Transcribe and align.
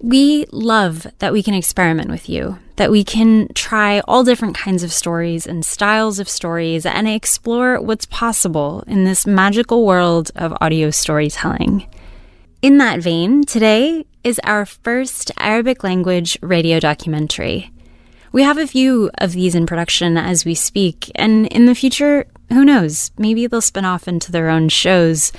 We 0.00 0.46
love 0.50 1.06
that 1.18 1.32
we 1.32 1.42
can 1.42 1.54
experiment 1.54 2.10
with 2.10 2.28
you, 2.28 2.58
that 2.76 2.90
we 2.90 3.04
can 3.04 3.48
try 3.54 4.00
all 4.00 4.24
different 4.24 4.56
kinds 4.56 4.82
of 4.82 4.92
stories 4.92 5.46
and 5.46 5.64
styles 5.64 6.18
of 6.18 6.28
stories 6.28 6.84
and 6.84 7.08
explore 7.08 7.80
what's 7.80 8.06
possible 8.06 8.84
in 8.86 9.04
this 9.04 9.26
magical 9.26 9.86
world 9.86 10.30
of 10.34 10.56
audio 10.60 10.90
storytelling. 10.90 11.88
In 12.60 12.78
that 12.78 13.00
vein, 13.00 13.44
today 13.44 14.06
is 14.24 14.40
our 14.42 14.64
first 14.64 15.30
Arabic 15.38 15.84
language 15.84 16.38
radio 16.40 16.80
documentary. 16.80 17.70
We 18.32 18.42
have 18.42 18.58
a 18.58 18.66
few 18.66 19.10
of 19.18 19.32
these 19.32 19.54
in 19.54 19.66
production 19.66 20.16
as 20.16 20.46
we 20.46 20.54
speak, 20.54 21.12
and 21.14 21.46
in 21.48 21.66
the 21.66 21.74
future, 21.74 22.26
who 22.48 22.64
knows, 22.64 23.10
maybe 23.16 23.46
they'll 23.46 23.60
spin 23.60 23.84
off 23.84 24.08
into 24.08 24.32
their 24.32 24.48
own 24.48 24.70
shows. 24.70 25.30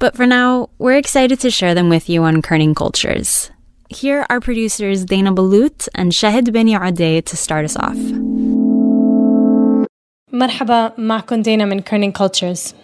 But 0.00 0.16
for 0.16 0.26
now, 0.26 0.70
we're 0.78 0.98
excited 0.98 1.38
to 1.40 1.50
share 1.50 1.74
them 1.74 1.88
with 1.88 2.08
you 2.10 2.24
on 2.24 2.42
Kerning 2.42 2.74
Cultures. 2.74 3.51
Here 4.00 4.24
are 4.30 4.40
producers 4.40 5.04
Dana 5.04 5.32
Balut 5.34 5.86
and 5.94 6.12
Shahid 6.12 6.50
Beni 6.50 6.74
Ade 6.74 7.26
to 7.26 7.36
start 7.36 7.64
us 7.64 7.76
off. 7.76 7.98
مرحبا 10.32 10.92
معكم 10.98 11.42
دينا 11.42 11.64
من 11.64 11.80
كيرنينج 11.80 12.16
كولتشرز 12.16 12.74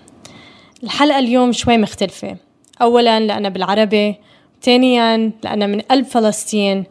الحلقة 0.83 1.19
اليوم 1.19 1.53
شوي 1.53 1.79
مختلفة. 1.79 2.37
أولا 2.83 3.21
لأنها 3.21 3.51
بالعربي 3.51 4.17
ثانيا 4.63 5.33
لأنها 5.45 5.67
من 5.67 5.81
قلب 5.81 6.05
فلسطين 6.05 6.85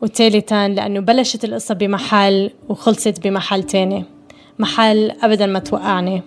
وثالثا 0.00 0.68
لأنه 0.68 1.00
بلشت 1.00 1.44
القصة 1.44 1.74
بمحل 1.74 2.50
وخلصت 2.68 3.24
بمحل 3.24 3.62
تاني 3.62 4.04
محل 4.58 5.10
أبدا 5.10 5.46
ما 5.46 5.58
توقعني. 5.58 6.22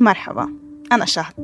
مرحبا 0.00 0.48
أنا 0.92 1.04
شهد. 1.04 1.34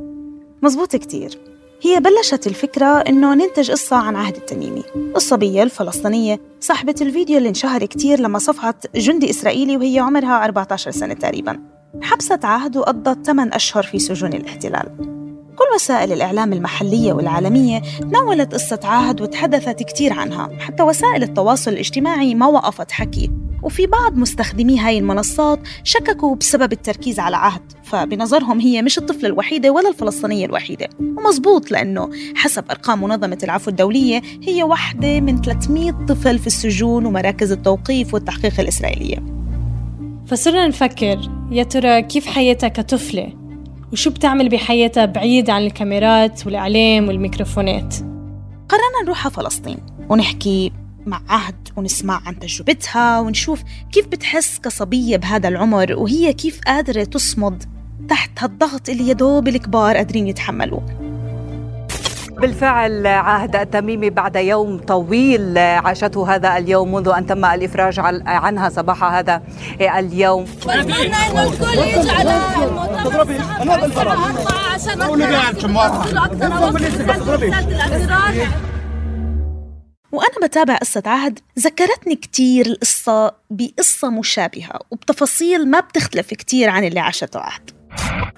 مزبوط 0.63 0.97
كتير. 0.97 1.52
هي 1.85 2.01
بلشت 2.01 2.47
الفكرة 2.47 2.87
إنه 2.87 3.35
ننتج 3.35 3.71
قصة 3.71 3.97
عن 3.97 4.17
عهد 4.17 4.37
التميمي. 4.37 4.83
الصبية 5.17 5.63
الفلسطينية 5.63 6.41
صاحبة 6.61 6.95
الفيديو 7.01 7.39
اللي 7.39 7.49
انشهر 7.49 7.85
كتير 7.85 8.21
لما 8.21 8.39
صفعت 8.39 8.97
جندي 8.97 9.31
إسرائيلي 9.31 9.77
وهي 9.77 9.99
عمرها 9.99 10.45
14 10.45 10.91
سنة 10.91 11.15
تقريبا. 11.15 11.61
حبست 12.03 12.45
عهد 12.45 12.77
وقضت 12.77 13.27
8 13.27 13.57
أشهر 13.57 13.83
في 13.83 13.99
سجون 13.99 14.33
الاحتلال. 14.33 14.97
كل 15.57 15.75
وسائل 15.75 16.13
الإعلام 16.13 16.53
المحلية 16.53 17.13
والعالمية 17.13 17.83
تناولت 18.01 18.55
قصة 18.55 18.81
عهد 18.85 19.21
وتحدثت 19.21 19.83
كتير 19.83 20.13
عنها. 20.13 20.51
حتى 20.61 20.83
وسائل 20.83 21.23
التواصل 21.23 21.71
الاجتماعي 21.71 22.35
ما 22.35 22.47
وقفت 22.47 22.91
حكي. 22.91 23.31
وفي 23.63 23.87
بعض 23.87 24.17
مستخدمي 24.17 24.79
هاي 24.79 24.99
المنصات 24.99 25.61
شككوا 25.85 26.37
بسبب 26.37 26.73
التركيز 26.73 27.21
على 27.21 27.37
عهد 27.37 27.63
فبنظرهم 27.85 28.61
هي 28.61 28.83
مش 28.83 28.99
الطفلة 28.99 29.29
الوحيدة 29.29 29.71
ولا 29.71 29.89
الفلسطينية 29.89 30.47
الوحيدة. 30.47 30.89
ومزبوط 31.01 31.71
لأنه 31.71 32.11
حسب 32.35 32.65
أرقام 32.71 33.05
منظمة 33.05 33.39
العفو 33.43 33.71
الدولية 33.71 34.23
هي 34.43 34.63
واحدة 34.63 35.21
من 35.21 35.43
300 35.43 35.91
طفل 36.09 36.39
في 36.39 36.47
السجون 36.47 37.07
ومراكز 37.07 37.53
التوقيف 37.53 38.15
والتحقيق 38.15 38.61
الإسرائيلية. 38.61 39.19
فصرنا 40.27 40.69
نفكر 40.69 41.31
يا 41.51 41.63
ترى 41.63 42.03
كيف 42.03 42.27
حياتها 42.27 42.69
كطفلة؟ 42.69 43.33
وشو 43.93 44.11
بتعمل 44.11 44.49
بحياتها 44.49 45.05
بعيد 45.05 45.51
عن 45.51 45.63
الكاميرات 45.63 46.47
والإعلام 46.47 47.09
والميكروفونات؟ 47.09 47.97
قررنا 48.69 49.03
نروح 49.05 49.27
على 49.27 49.35
فلسطين 49.35 49.79
ونحكي 50.11 50.73
مع 51.07 51.21
عهد 51.29 51.69
ونسمع 51.77 52.21
عن 52.27 52.39
تجربتها 52.39 53.21
ونشوف 53.21 53.63
كيف 53.93 54.07
بتحس 54.07 54.59
كصبية 54.59 55.17
بهذا 55.17 55.49
العمر 55.49 55.93
وهي 55.93 56.33
كيف 56.33 56.61
قادرة 56.67 57.05
تصمد 57.05 57.65
تحت 58.09 58.31
هالضغط 58.39 58.89
اللي 58.89 59.09
يدوب 59.09 59.49
الكبار 59.49 59.97
قادرين 59.97 60.27
يتحملوه. 60.29 60.83
بالفعل 62.41 63.07
عهد 63.07 63.57
التميمي 63.57 64.11
بعد 64.11 64.37
يوم 64.37 64.79
طويل 64.79 65.59
عاشته 65.59 66.35
هذا 66.35 66.57
اليوم 66.57 66.95
منذ 66.95 67.09
أن 67.09 67.27
تم 67.27 67.45
الإفراج 67.45 67.95
عنها 68.27 68.69
صباح 68.69 69.05
هذا 69.05 69.43
اليوم. 69.81 70.47
وأنا 80.13 80.47
بتابع 80.47 80.77
قصة 80.77 81.03
عهد 81.07 81.39
ذكرتني 81.59 82.15
كتير 82.17 82.67
القصة 82.67 83.33
بقصة 83.51 84.11
مشابهة 84.11 84.81
وبتفاصيل 84.91 85.69
ما 85.71 85.81
بتختلف 85.81 86.35
كتير 86.35 86.69
عن 86.69 86.85
اللي 86.85 87.01
عاشته 87.01 87.41
عهد. 87.41 87.71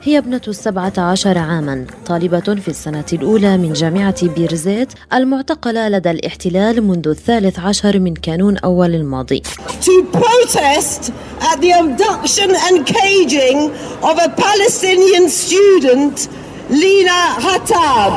هي 0.02 0.18
ابنة 0.18 0.40
السبعة 0.48 0.92
عشر 0.98 1.38
عاما 1.38 1.86
طالبة 2.06 2.40
في 2.40 2.68
السنة 2.68 3.04
الأولى 3.12 3.56
من 3.58 3.72
جامعة 3.72 4.26
بيرزيت 4.28 4.92
المعتقلة 5.12 5.88
لدى 5.88 6.10
الاحتلال 6.10 6.82
منذ 6.82 7.08
الثالث 7.08 7.58
عشر 7.58 7.98
من 7.98 8.14
كانون 8.14 8.56
أول 8.56 8.94
الماضي. 8.94 9.42
To 9.68 10.16
protest 10.18 11.12
at 11.40 11.60
the 11.60 11.72
abduction 11.72 12.50
and 12.50 12.86
caging 12.86 13.58
of 14.02 14.18
a 14.18 14.28
Palestinian 14.28 15.28
student, 15.28 16.28
Lina 16.70 17.40
Hattab. 17.44 18.12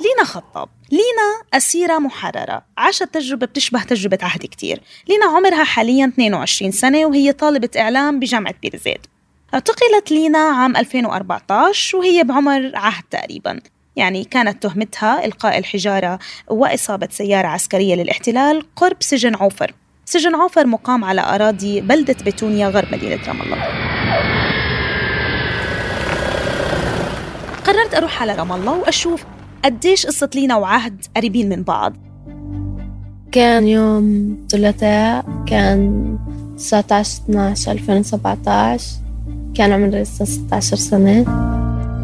لينا 0.00 0.24
خطاب. 0.24 0.68
لينا 0.90 1.42
أسيرة 1.54 1.98
محررة. 1.98 2.62
عاشت 2.78 3.02
تجربة 3.02 3.46
بتشبه 3.46 3.82
تجربة 3.82 4.18
عهد 4.22 4.40
كتير. 4.40 4.80
لينا 5.08 5.26
عمرها 5.26 5.64
حاليا 5.64 6.06
22 6.06 6.72
سنة 6.72 7.06
وهي 7.06 7.32
طالبة 7.32 7.68
إعلام 7.76 8.20
بجامعة 8.20 8.54
بيرزيت 8.62 9.06
اعتقلت 9.54 10.10
لينا 10.10 10.38
عام 10.38 10.76
2014 10.76 11.98
وهي 11.98 12.24
بعمر 12.24 12.70
عهد 12.74 13.04
تقريبا. 13.10 13.60
يعني 13.96 14.24
كانت 14.24 14.62
تهمتها 14.62 15.24
إلقاء 15.24 15.58
الحجارة 15.58 16.18
وإصابة 16.48 17.08
سيارة 17.10 17.48
عسكرية 17.48 17.94
للاحتلال 17.94 18.66
قرب 18.76 18.96
سجن 19.00 19.34
عوفر. 19.34 19.74
سجن 20.04 20.34
عوفر 20.34 20.66
مقام 20.66 21.04
على 21.04 21.20
أراضي 21.20 21.80
بلدة 21.80 22.16
بتونيا 22.26 22.68
غرب 22.68 22.94
مدينة 22.94 23.20
رام 23.28 23.42
الله. 23.42 23.64
قررت 27.66 27.94
أروح 27.94 28.22
على 28.22 28.34
رام 28.34 28.52
الله 28.52 28.72
وأشوف 28.72 29.24
قديش 29.64 30.06
قصة 30.06 30.30
لينا 30.34 30.56
وعهد 30.56 31.04
قريبين 31.16 31.48
من 31.48 31.62
بعض؟ 31.62 31.96
كان 33.32 33.68
يوم 33.68 34.36
ثلاثاء 34.50 35.24
كان 35.46 36.18
19 36.56 37.22
12 37.24 37.72
2017 37.72 38.84
كان 39.54 39.72
عمري 39.72 40.02
لسه 40.02 40.24
16 40.24 40.76
سنة. 40.76 41.24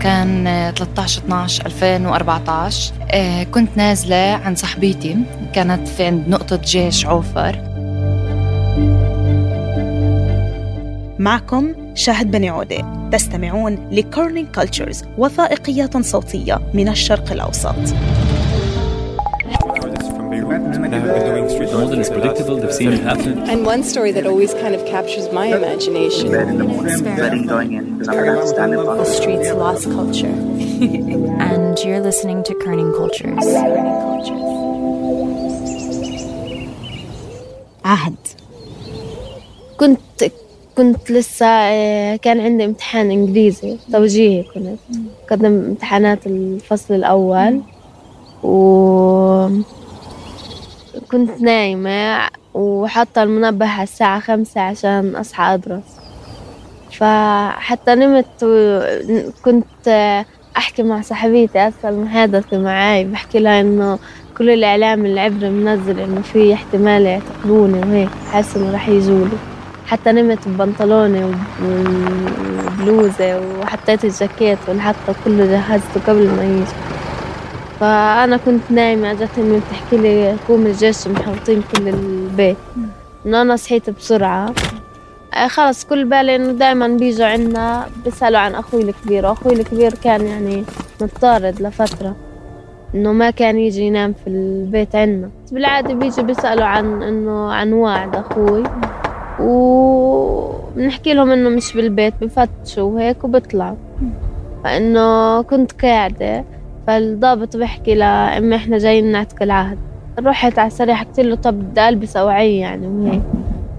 كان 0.01 0.45
13 0.77 1.23
12 1.23 1.67
2014 1.67 2.95
آه، 3.11 3.43
كنت 3.43 3.69
نازلة 3.77 4.17
عند 4.17 4.57
صاحبتي. 4.57 5.17
كانت 5.55 5.89
في 5.89 6.05
عند 6.05 6.29
نقطة 6.29 6.57
جيش 6.57 7.07
عوفر. 7.07 7.77
معكم 11.19 11.75
شاهد 11.95 12.31
بني 12.31 12.49
عودة 12.49 13.09
تستمعون 13.13 13.89
ل 13.91 13.98
Kerning 13.98 14.49
Cultures 14.55 15.05
وثائقيات 15.19 15.97
صوتية 15.97 16.61
من 16.75 16.89
الشرق 16.89 17.33
الأوسط 17.33 17.75
more 21.77 21.89
than 21.89 22.01
is 22.01 22.09
predictable. 22.09 22.57
They've 22.57 22.73
seen 22.73 22.93
it 22.93 23.01
happen. 23.01 23.39
And 23.51 23.67
one 23.67 23.83
story 23.83 24.13
that 24.13 24.25
always 24.27 24.55
kind 24.55 24.75
of 24.75 24.85
captures 24.87 25.31
my 25.33 25.47
imagination. 25.47 26.31
The 26.31 26.47
streets 29.19 29.51
lost 29.65 29.85
culture. 29.99 30.37
and 31.53 31.79
you're 31.85 32.01
listening 32.01 32.43
to 32.45 32.55
Kerning 32.65 32.93
Cultures. 32.97 33.45
عهد 37.85 38.17
كنت 39.77 40.01
كنت 40.77 41.11
لسه 41.11 41.47
آه، 41.47 42.17
كان 42.17 42.41
عندي 42.41 42.65
امتحان 42.65 43.11
إنجليزي 43.11 43.77
توجيهي 43.93 44.43
كنت. 44.43 44.79
قدم 45.31 45.47
امتحانات 45.47 46.27
الفصل 46.27 46.95
الأول. 46.95 47.61
و 48.43 49.49
كنت 51.13 51.41
نايمة 51.41 52.29
وحاطة 52.55 53.23
المنبه 53.23 53.67
على 53.67 53.83
الساعة 53.83 54.21
خمسة 54.21 54.61
عشان 54.61 55.17
أصحى 55.17 55.55
أدرس. 55.55 55.83
فحتى 56.93 57.95
نمت 57.95 58.43
وكنت 58.43 60.25
أحكي 60.57 60.83
مع 60.83 61.01
صاحبتي 61.01 61.59
أصل 61.59 61.95
محادثة 61.95 62.59
معاي 62.59 63.05
بحكي 63.05 63.39
لها 63.39 63.61
إنه 63.61 63.99
كل 64.39 64.51
الإعلام 64.51 65.07
العبري 65.07 65.51
منزل 65.51 66.01
إنه 66.01 66.21
في 66.21 66.55
احتمال 66.55 67.03
يعتقلوني 67.03 67.79
وهيك 67.79 68.09
حاسة 68.33 68.61
إنه 68.61 68.75
رح 68.75 68.89
يجولي. 68.89 69.56
حتى 69.87 70.13
نمت 70.13 70.49
ببنطلوني 70.49 71.35
وبلوزة 71.63 73.41
وحطيت 73.61 74.05
الجاكيت 74.05 74.59
والحطة 74.69 75.15
كله 75.25 75.47
جهزته 75.47 76.01
قبل 76.07 76.29
ما 76.31 76.45
يجي. 76.45 76.65
فأنا 77.81 78.37
كنت 78.37 78.63
نايمة 78.71 79.11
أجت 79.11 79.39
أمي 79.39 79.61
بتحكي 79.61 79.97
لي 79.97 80.37
قوم 80.49 80.67
الجيش 80.67 81.07
محوطين 81.09 81.63
كل 81.63 81.89
البيت. 81.89 82.57
إنه 83.27 83.43
أنا 83.43 83.57
صحيت 83.57 83.91
بسرعة. 83.91 84.53
آه، 85.35 85.49
خلص 85.49 85.85
كل 85.85 86.05
بالي 86.05 86.37
إنه 86.37 86.53
دائما 86.53 86.89
بيجوا 86.89 87.27
عنا 87.27 87.87
بيسألوا 88.05 88.39
عن 88.39 88.55
أخوي 88.55 88.83
الكبير. 88.83 89.27
وأخوي 89.27 89.53
الكبير 89.53 89.95
كان 89.95 90.27
يعني 90.27 90.65
متطارد 91.01 91.63
لفترة 91.63 92.17
إنه 92.95 93.13
ما 93.13 93.31
كان 93.31 93.59
يجي 93.59 93.83
ينام 93.83 94.15
في 94.25 94.31
البيت 94.31 94.97
عنا. 94.97 95.31
بالعادة 95.53 95.95
بيجي 95.95 96.23
بيسألوا 96.23 96.65
عن 96.65 97.03
إنه 97.03 97.53
عن 97.53 97.73
وعد 97.73 98.17
أخوي. 98.17 98.63
وبنحكي 99.41 101.15
لهم 101.15 101.31
إنه 101.31 101.49
مش 101.49 101.75
بالبيت 101.75 102.15
بفتشوا 102.21 102.83
وهيك 102.83 103.25
وبطلعوا 103.25 103.77
فإنه 104.65 105.43
كنت 105.43 105.73
قاعدة 105.73 106.45
فالضابط 106.87 107.57
بحكي 107.57 107.95
لأمي 107.95 108.57
إحنا 108.57 108.79
جايين 108.79 109.13
نعتق 109.13 109.43
العهد 109.43 109.79
رحت 110.19 110.59
على 110.59 110.67
السريع 110.67 110.95
حكيت 110.95 111.21
له 111.21 111.37
طب 111.37 111.55
بدي 111.55 111.89
ألبس 111.89 112.17
أوعية 112.17 112.61
يعني 112.61 112.87
وهيك. 112.87 113.23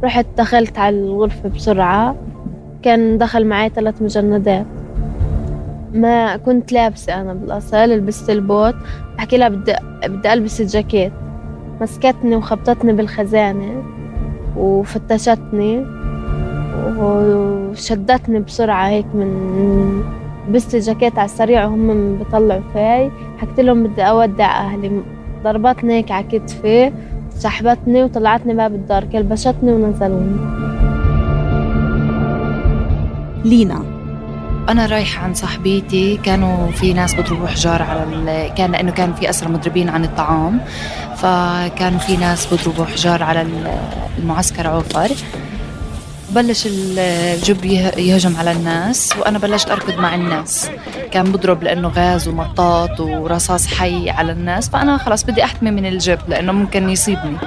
رحت 0.03 0.25
دخلت 0.37 0.77
على 0.79 0.95
الغرفة 0.99 1.49
بسرعة 1.49 2.15
كان 2.83 3.17
دخل 3.17 3.45
معي 3.45 3.69
ثلاث 3.69 4.01
مجندات. 4.01 4.65
ما 5.93 6.37
كنت 6.37 6.71
لابسة 6.71 7.21
أنا 7.21 7.33
بالأصل 7.33 7.77
لبست 7.77 8.29
البوت. 8.29 8.75
بحكي 9.17 9.37
لها 9.37 9.49
بدي 9.49 9.73
بدي 10.07 10.33
ألبس 10.33 10.61
الجاكيت. 10.61 11.11
مسكتني 11.81 12.35
وخبطتني 12.35 12.93
بالخزانة. 12.93 13.83
وفتشتني 14.57 15.85
وشدتني 16.97 18.39
بسرعة 18.39 18.87
هيك 18.87 19.05
من 19.13 20.01
لبست 20.49 20.75
الجاكيت 20.75 21.19
على 21.19 21.25
السريع 21.25 21.65
وهم 21.65 22.17
بيطلعوا 22.17 22.61
فيي 22.73 23.11
حكيت 23.37 23.59
لهم 23.59 23.83
بدي 23.83 24.01
أودع 24.01 24.45
أهلي. 24.45 25.01
ضربتني 25.43 25.93
هيك 25.93 26.11
على 26.11 26.25
كتفي 26.31 26.91
سحبتني 27.29 28.03
وطلعتني 28.03 28.53
باب 28.53 28.75
الدار 28.75 29.03
كلبشتني 29.03 29.71
ونزلوني. 29.71 30.37
لينا. 33.45 33.96
أنا 34.69 34.85
رايحة 34.85 35.23
عند 35.23 35.35
صاحبتي 35.35 36.17
كانوا 36.23 36.71
في 36.71 36.93
ناس 36.93 37.13
بيضربوا 37.13 37.47
حجار 37.47 37.81
على 37.81 38.03
ال... 38.03 38.53
كان 38.53 38.71
لأنه 38.71 38.91
كان 38.91 39.13
في 39.13 39.29
اسرى 39.29 39.49
مضربين 39.49 39.89
عن 39.89 40.03
الطعام. 40.03 40.61
فكانوا 41.17 41.99
في 41.99 42.17
ناس 42.17 42.45
بيضربوا 42.45 42.85
حجار 42.85 43.23
على 43.23 43.47
المعسكر 44.17 44.67
عوفر. 44.67 45.09
بلش 46.29 46.67
الجب 46.71 47.65
يهجم 47.97 48.37
على 48.37 48.51
الناس 48.51 49.13
وأنا 49.19 49.39
بلشت 49.39 49.71
أركض 49.71 49.99
مع 49.99 50.15
الناس. 50.15 50.69
كان 51.11 51.31
بضرب 51.31 51.63
لأنه 51.63 51.87
غاز 51.87 52.27
ومطاط 52.27 52.99
ورصاص 52.99 53.67
حي 53.67 54.09
على 54.09 54.31
الناس 54.31 54.69
فأنا 54.69 54.97
خلاص 54.97 55.23
بدي 55.23 55.43
أحتمي 55.43 55.71
من 55.71 55.85
الجب 55.85 56.19
لأنه 56.27 56.51
ممكن 56.51 56.89
يصيبني. 56.89 57.37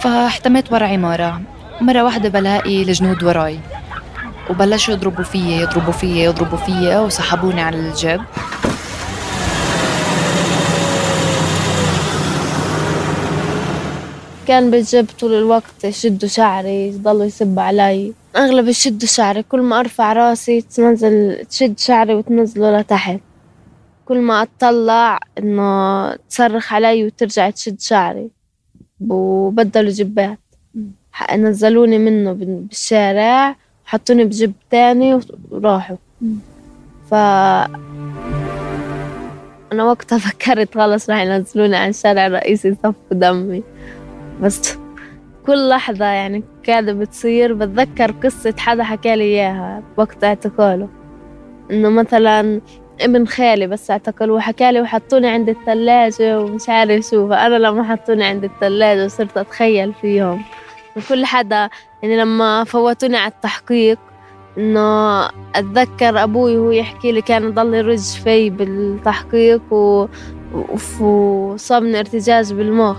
فاحتميت 0.00 0.72
ورا 0.72 0.86
عماره 0.86 1.40
مرة 1.80 2.04
واحدة 2.04 2.28
بلاقي 2.28 2.82
الجنود 2.82 3.22
وراي. 3.24 3.58
وبلشوا 4.50 4.94
يضربوا 4.94 5.24
فيي 5.24 5.60
يضربوا 5.60 5.92
فيي 5.92 6.24
يضربوا 6.24 6.58
فيي 6.58 6.98
وسحبوني 6.98 7.60
على 7.60 7.76
الجب 7.76 8.20
كان 14.46 14.70
بالجب 14.70 15.06
طول 15.20 15.34
الوقت 15.34 15.84
يشدوا 15.84 16.28
شعري 16.28 16.88
يضلوا 16.88 17.24
يسبوا 17.24 17.62
علي. 17.62 18.12
أغلب 18.36 18.68
يشدوا 18.68 19.08
شعري 19.08 19.42
كل 19.42 19.60
ما 19.62 19.80
أرفع 19.80 20.12
راسي 20.12 20.60
تنزل 20.60 21.44
تشد 21.50 21.78
شعري 21.78 22.14
وتنزله 22.14 22.80
لتحت. 22.80 23.20
كل 24.04 24.18
ما 24.18 24.42
أطلع 24.42 25.20
إنه 25.38 26.14
تصرخ 26.14 26.72
علي 26.72 27.06
وترجع 27.06 27.50
تشد 27.50 27.80
شعري. 27.80 28.30
وبدلوا 29.08 29.90
جبات. 29.90 30.38
نزلوني 31.34 31.98
منه 31.98 32.32
بالشارع. 32.32 33.56
حطوني 33.86 34.24
بجب 34.24 34.52
تاني 34.70 35.20
وراحوا. 35.50 35.96
ف 37.10 37.14
أنا 39.72 39.84
وقتها 39.84 40.18
فكرت 40.18 40.74
خلص 40.74 41.10
راح 41.10 41.20
ينزلوني 41.20 41.76
على 41.76 41.90
الشارع 41.90 42.26
الرئيسي 42.26 42.68
يصفوا 42.68 42.92
دمي. 43.10 43.62
بس 44.42 44.78
كل 45.46 45.68
لحظة 45.68 46.04
يعني 46.04 46.42
قاعدة 46.66 46.92
بتصير 46.92 47.54
بتذكر 47.54 48.10
قصة 48.10 48.54
حدا 48.58 48.82
حكى 48.82 49.16
لي 49.16 49.24
إياها 49.24 49.82
وقت 49.96 50.24
اعتقاله. 50.24 50.88
إنه 51.70 51.88
مثلا 51.88 52.60
ابن 53.00 53.26
خالي 53.26 53.66
بس 53.66 53.90
اعتقلوه 53.90 54.40
حكى 54.40 54.72
لي 54.72 54.80
وحطوني 54.80 55.28
عند 55.28 55.48
الثلاجة 55.48 56.40
ومش 56.40 56.68
عارف 56.68 57.04
شو 57.04 57.28
فأنا 57.28 57.54
لما 57.54 57.82
حطوني 57.82 58.24
عند 58.24 58.44
الثلاجة 58.44 59.04
وصرت 59.04 59.36
أتخيل 59.36 59.92
فيهم. 59.94 60.42
وكل 60.96 61.26
حدا. 61.26 61.68
يعني 62.02 62.16
لما 62.16 62.64
فوتوني 62.64 63.16
على 63.16 63.32
التحقيق 63.32 63.98
إنه 64.58 65.24
أتذكر 65.54 66.22
أبوي 66.22 66.58
وهو 66.58 66.70
يحكي 66.70 67.12
لي 67.12 67.22
كان 67.22 67.44
يضل 67.44 67.74
يرج 67.74 67.98
في 67.98 68.50
بالتحقيق 68.50 69.72
و... 69.72 70.06
وصابني 71.00 71.98
ارتجاج 71.98 72.52
بالمخ. 72.52 72.96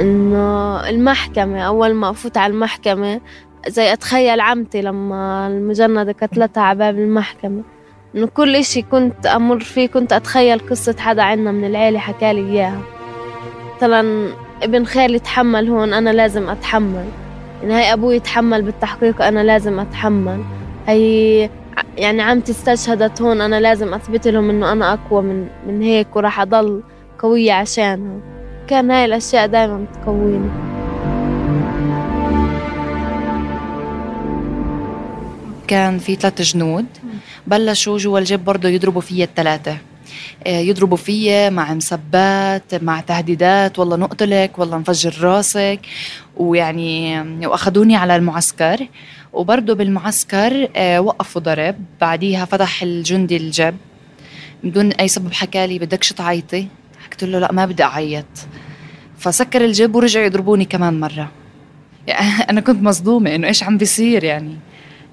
إنه 0.00 0.80
المحكمة 0.88 1.60
أول 1.60 1.94
ما 1.94 2.10
أفوت 2.10 2.36
على 2.36 2.52
المحكمة 2.52 3.20
زي 3.68 3.92
أتخيل 3.92 4.40
عمتي 4.40 4.82
لما 4.82 5.46
المجندة 5.46 6.12
قتلتها 6.22 6.62
على 6.62 6.78
باب 6.78 6.98
المحكمة. 6.98 7.62
إنه 8.14 8.26
كل 8.26 8.56
إشي 8.56 8.82
كنت 8.82 9.26
أمر 9.26 9.60
فيه 9.60 9.86
كنت 9.88 10.12
أتخيل 10.12 10.58
قصة 10.58 10.96
حدا 10.98 11.22
عنا 11.22 11.52
من 11.52 11.64
العيلة 11.64 11.98
حكالي 11.98 12.40
إياها. 12.52 12.80
مثلا 13.76 14.28
ابن 14.64 14.84
خالي 14.84 15.18
تحمل 15.18 15.68
هون 15.68 15.92
أنا 15.92 16.10
لازم 16.10 16.50
أتحمل. 16.50 17.04
يعني 17.62 17.74
هاي 17.74 17.92
أبوي 17.92 18.16
يتحمل 18.16 18.62
بالتحقيق 18.62 19.22
أنا 19.22 19.40
لازم 19.40 19.80
أتحمل. 19.80 20.44
هي 20.86 21.50
يعني 21.96 22.22
عمتي 22.22 22.52
استشهدت 22.52 23.22
هون 23.22 23.40
أنا 23.40 23.60
لازم 23.60 23.94
أثبت 23.94 24.28
لهم 24.28 24.50
إنه 24.50 24.72
أنا 24.72 24.92
أقوى 24.92 25.22
من 25.22 25.46
من 25.66 25.82
هيك 25.82 26.16
وراح 26.16 26.40
أضل 26.40 26.82
قوية 27.18 27.52
عشانها. 27.52 28.20
كان 28.66 28.90
هاي 28.90 29.04
الأشياء 29.04 29.46
دايما 29.46 29.84
تقويني 29.94 30.48
كان 35.68 35.98
في 35.98 36.14
ثلاث 36.14 36.42
جنود. 36.42 36.86
بلشوا 37.46 37.98
جوا 37.98 38.18
الجيب 38.18 38.44
برضه 38.44 38.68
يضربوا 38.68 39.00
فيا 39.00 39.24
الثلاثة. 39.24 39.76
يضربوا 40.46 40.96
فيا 40.96 41.50
مع 41.50 41.74
مسبات 41.74 42.74
مع 42.74 43.00
تهديدات 43.00 43.78
والله 43.78 43.96
نقتلك 43.96 44.58
والله 44.58 44.78
نفجر 44.78 45.14
راسك. 45.20 45.80
ويعني 46.36 47.20
وأخذوني 47.46 47.96
على 47.96 48.16
المعسكر. 48.16 48.88
وبرضه 49.32 49.74
بالمعسكر 49.74 50.68
آه، 50.76 51.00
وقفوا 51.00 51.40
ضرب. 51.40 51.76
بعديها 52.00 52.44
فتح 52.44 52.82
الجندي 52.82 53.36
الجب. 53.36 53.76
بدون 54.64 54.92
أي 54.92 55.08
سبب 55.08 55.32
حكى 55.32 55.66
لي 55.66 55.78
بدكش 55.78 56.12
تعيطي. 56.12 56.68
قلت 57.10 57.24
له 57.24 57.38
لا 57.38 57.52
ما 57.52 57.66
بدي 57.66 57.82
أعيط. 57.82 58.26
فسكر 59.18 59.64
الجيب 59.64 59.94
ورجعوا 59.94 60.26
يضربوني 60.26 60.64
كمان 60.64 61.00
مرة. 61.00 61.30
يعني 62.06 62.42
أنا 62.50 62.60
كنت 62.60 62.82
مصدومة 62.82 63.34
إنه 63.34 63.48
إيش 63.48 63.62
عم 63.62 63.78
بيصير 63.78 64.24
يعني. 64.24 64.56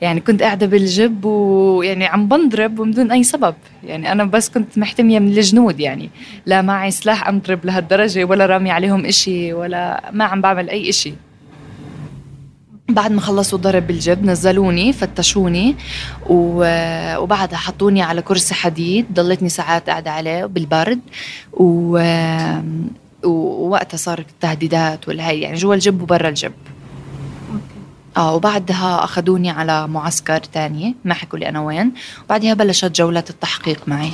يعني 0.01 0.19
كنت 0.19 0.43
قاعدة 0.43 0.65
بالجب 0.65 1.25
ويعني 1.25 2.05
عم 2.05 2.27
بنضرب 2.27 2.79
ومن 2.79 3.11
أي 3.11 3.23
سبب. 3.23 3.55
يعني 3.83 4.11
أنا 4.11 4.23
بس 4.23 4.49
كنت 4.49 4.77
محتمية 4.77 5.19
من 5.19 5.27
الجنود 5.27 5.79
يعني. 5.79 6.09
لا 6.45 6.61
معي 6.61 6.91
سلاح 6.91 7.27
انضرب 7.27 7.65
لهالدرجة 7.65 8.23
ولا 8.23 8.45
رامي 8.45 8.71
عليهم 8.71 9.05
إشي 9.05 9.53
ولا 9.53 10.09
ما 10.13 10.25
عم 10.25 10.41
بعمل 10.41 10.69
أي 10.69 10.89
إشي. 10.89 11.13
بعد 12.89 13.11
ما 13.11 13.21
خلصوا 13.21 13.59
ضرب 13.59 13.87
بالجب 13.87 14.25
نزلوني 14.25 14.93
فتشوني 14.93 15.75
وبعدها 16.29 17.57
حطوني 17.57 18.01
على 18.01 18.21
كرسي 18.21 18.53
حديد. 18.53 19.05
ضلتني 19.13 19.49
ساعات 19.49 19.89
قاعدة 19.89 20.11
عليه 20.11 20.45
بالبرد 20.45 20.99
و... 21.53 21.99
ووقتها 23.23 23.97
صارت 23.97 24.29
التهديدات 24.29 25.07
والهي 25.07 25.41
يعني 25.41 25.57
جوا 25.57 25.75
الجب 25.75 26.01
وبرا 26.01 26.29
الجب. 26.29 26.51
آه 28.17 28.35
وبعدها 28.35 29.03
أخذوني 29.03 29.49
على 29.49 29.87
معسكر 29.87 30.37
تاني 30.37 30.95
ما 31.05 31.13
حكوا 31.13 31.39
لي 31.39 31.49
أنا 31.49 31.59
وين. 31.61 31.93
وبعدها 32.25 32.53
بلشت 32.53 32.95
جولة 32.95 33.23
التحقيق 33.29 33.87
معي. 33.87 34.11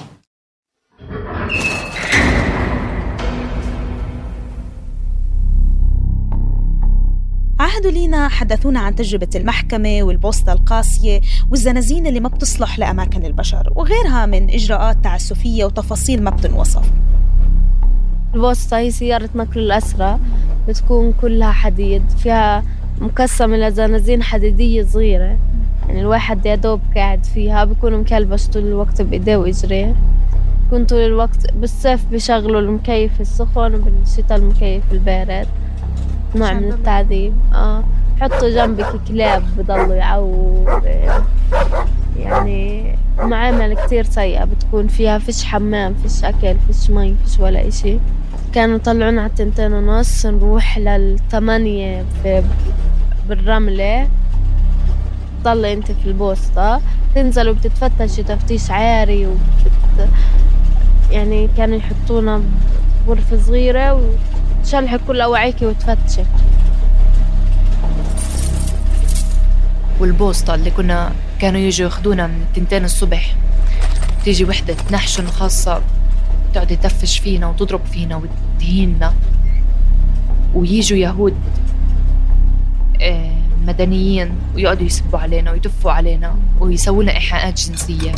عهدوا 7.59 7.91
لينا 7.91 8.27
حدثونا 8.27 8.79
عن 8.79 8.95
تجربة 8.95 9.29
المحكمة 9.35 9.99
والبوسطة 10.01 10.53
القاسية 10.53 11.21
والزنازين 11.51 12.07
اللي 12.07 12.19
ما 12.19 12.29
بتصلح 12.29 12.79
لأماكن 12.79 13.25
البشر 13.25 13.73
وغيرها 13.75 14.25
من 14.25 14.49
إجراءات 14.49 15.03
تعسفية 15.03 15.65
وتفاصيل 15.65 16.23
ما 16.23 16.29
بتنوصف. 16.29 16.91
البوسطة 18.35 18.77
هي 18.77 18.91
سيارة 18.91 19.29
نقل 19.35 19.59
الأسرى 19.59 20.19
بتكون 20.67 21.13
كلها 21.13 21.51
حديد 21.51 22.09
فيها 22.09 22.63
مقسمة 23.01 23.57
لزنازين 23.57 24.23
حديدية 24.23 24.83
صغيرة. 24.83 25.37
يعني 25.87 26.01
الواحد 26.01 26.45
يا 26.45 26.55
دوب 26.55 26.81
قاعد 26.95 27.23
فيها 27.25 27.63
بيكون 27.63 27.97
مكلبش 27.97 28.47
طول 28.47 28.67
الوقت 28.67 29.01
بإيديه 29.01 29.37
وإجريه. 29.37 29.95
بكون 30.67 30.85
طول 30.85 30.99
الوقت 30.99 31.53
بالصيف 31.53 32.05
بيشغلوا 32.11 32.61
المكيف 32.61 33.21
السخن 33.21 33.75
وبالشتاء 33.75 34.37
المكيف 34.37 34.83
البارد. 34.91 35.47
نوع 36.35 36.53
من 36.53 36.71
التعذيب. 36.71 37.33
آه. 37.53 37.83
حطوا 38.21 38.49
جنبك 38.49 38.99
كلاب 39.07 39.43
بضلوا 39.57 39.95
يعور 39.95 40.81
يعني 42.19 42.95
معاملة 43.19 43.85
كتير 43.85 44.03
سيئة 44.03 44.45
بتكون 44.45 44.87
فيها. 44.87 45.17
فيش 45.17 45.43
حمام 45.43 45.93
فيش 45.93 46.23
أكل 46.23 46.55
فيش 46.67 46.89
مي 46.89 47.15
فيش 47.25 47.39
ولا 47.39 47.67
إشي. 47.67 47.97
كانوا 48.53 48.75
يطلعونا 48.75 49.21
على 49.21 49.29
التنتين 49.29 49.73
ونص 49.73 50.25
نروح 50.25 50.77
للثمانية 50.77 52.05
بالرملة. 53.29 54.09
تضلي 55.43 55.73
انت 55.73 55.91
في 55.91 56.05
البوسطة. 56.05 56.81
تنزل 57.15 57.49
وبتتفتشي 57.49 58.23
تفتيش 58.23 58.71
عاري 58.71 59.27
وبت... 59.27 60.09
يعني 61.11 61.49
كانوا 61.57 61.77
يحطونا 61.77 62.41
بغرفة 63.07 63.37
صغيرة 63.37 64.01
وتشلحي 64.61 64.97
كل 65.07 65.21
أواعيكي 65.21 65.65
وتفتشي 65.65 66.21
والبوسطة 69.99 70.55
اللي 70.55 70.71
كنا 70.71 71.11
كانوا 71.39 71.59
يجوا 71.59 71.85
ياخدونا 71.85 72.27
من 72.27 72.41
التنتين 72.41 72.85
الصبح. 72.85 73.35
تيجي 74.23 74.45
وحدة 74.45 74.75
نحشن 74.91 75.27
خاصة 75.27 75.81
تقعد 76.53 76.77
تفش 76.83 77.19
فينا 77.19 77.47
وتضرب 77.47 77.85
فينا 77.85 78.21
وتهيننا. 78.57 79.13
ويجوا 80.53 80.97
يهود 80.97 81.35
مدنيين 83.67 84.31
ويقعدوا 84.55 84.85
يسبوا 84.85 85.19
علينا 85.19 85.51
ويتفوا 85.51 85.91
علينا 85.91 86.35
ويسووا 86.59 87.03
لنا 87.03 87.11
إيحاءات 87.11 87.61
جنسية 87.61 88.11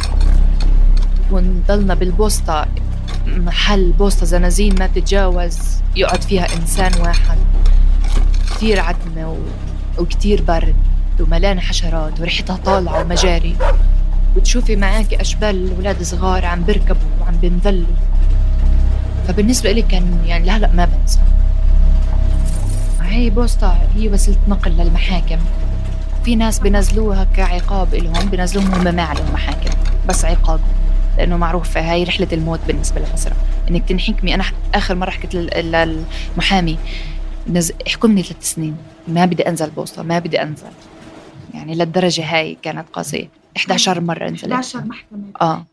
ونضلنا 1.31 1.93
بالبوسطة 1.93 2.65
محل 3.27 3.91
بوسطة 3.91 4.25
زنازين 4.25 4.75
ما 4.79 4.87
تتجاوز 4.87 5.57
يقعد 5.95 6.21
فيها 6.21 6.47
إنسان 6.55 6.91
واحد. 7.01 7.37
كتير 8.55 8.79
عتمة 8.79 9.31
و... 9.31 9.37
وكتير 10.01 10.41
برد 10.41 10.75
وملانة 11.19 11.61
حشرات 11.61 12.19
وريحتها 12.19 12.55
طالعة 12.55 13.01
ومجاري. 13.01 13.55
وتشوفي 14.35 14.75
معك 14.75 15.13
أشبال 15.13 15.73
ولاد 15.77 16.03
صغار 16.03 16.45
عم 16.45 16.63
بيركبوا 16.63 17.09
وعم 17.21 17.35
بينذلوا. 17.35 17.87
فبالنسبة 19.27 19.71
لي 19.71 19.81
كان 19.81 20.19
يعني 20.25 20.45
لهلأ 20.45 20.71
ما 20.71 20.85
بنسى. 20.85 21.19
هي 23.09 23.29
بوسطة 23.29 23.77
هي 23.95 24.09
وسيلة 24.09 24.37
نقل 24.47 24.71
للمحاكم. 24.71 25.39
في 26.25 26.35
ناس 26.35 26.59
بنزلوها 26.59 27.23
كعقاب 27.23 27.93
إلهم 27.93 28.29
بنزلوهم 28.29 28.73
هم 28.73 28.95
ما 28.95 29.03
عليهم 29.03 29.33
محاكم 29.33 29.69
بس 30.07 30.25
عقاب 30.25 30.59
لأنه 31.17 31.37
معروف 31.37 31.77
هاي 31.77 32.03
رحلة 32.03 32.27
الموت 32.33 32.59
بالنسبة 32.67 32.99
للأسرة 32.99 33.35
إنك 33.69 33.89
تنحكمي 33.89 34.35
أنا 34.35 34.43
آخر 34.75 34.95
مرة 34.95 35.09
حكيت 35.09 35.35
للمحامي 35.35 36.77
نز... 37.47 37.71
احكمني 37.87 38.23
ثلاث 38.23 38.43
سنين. 38.43 38.77
ما 39.07 39.25
بدي 39.25 39.47
أنزل 39.47 39.69
بوسطة 39.69 40.03
ما 40.03 40.19
بدي 40.19 40.41
أنزل. 40.41 40.67
يعني 41.53 41.75
للدرجة 41.75 42.35
هاي 42.35 42.57
كانت 42.61 42.89
قاسية. 42.93 43.29
11 43.57 44.01
مرة 44.01 44.29
نزلت 44.29 44.43
11 44.43 44.83
محكمة. 44.85 45.23
آه. 45.41 45.65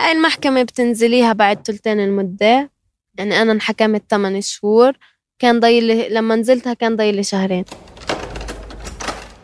هاي 0.00 0.12
المحكمة 0.12 0.62
بتنزليها 0.62 1.32
بعد 1.32 1.66
ثلثين 1.66 2.00
المدة؟ 2.00 2.70
يعني 3.18 3.42
أنا 3.42 3.52
انحكمت 3.52 4.02
8 4.10 4.40
شهور. 4.40 4.92
كان 5.38 5.60
ضايلي 5.60 6.08
لما 6.08 6.36
نزلتها 6.36 6.74
كان 6.74 6.96
ضايلي 6.96 7.22
شهرين. 7.22 7.64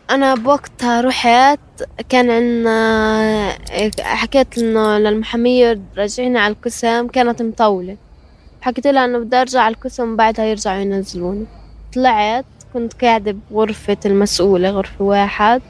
أنا 0.09 0.35
بوقتها 0.35 1.01
رحت 1.01 1.59
كان 2.09 2.31
عنا 2.31 3.57
حكيت 3.99 4.57
إنه 4.57 4.97
للمحامية 4.97 5.81
رجعيني 5.97 6.39
على 6.39 6.53
القسم 6.53 7.07
كانت 7.07 7.41
مطولة. 7.41 7.97
حكيت 8.61 8.87
لها 8.87 9.05
إنه 9.05 9.19
بدي 9.19 9.35
أرجع 9.35 9.61
على 9.61 9.75
القسم 9.75 10.15
بعدها 10.15 10.45
يرجعوا 10.45 10.79
ينزلوني. 10.79 11.45
طلعت 11.93 12.45
كنت 12.73 13.03
قاعدة 13.03 13.35
بغرفة 13.51 13.97
المسؤولة 14.05 14.69
غرفة 14.69 15.05
واحد. 15.05 15.61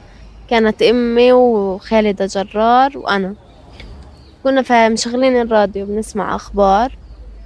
كانت 0.50 0.82
أمي 0.82 1.32
وخالدة 1.32 2.26
جرار 2.26 2.98
وأنا. 2.98 3.34
كنا 4.44 4.88
مشغلين 4.88 5.40
الراديو 5.40 5.86
بنسمع 5.86 6.36
أخبار. 6.36 6.92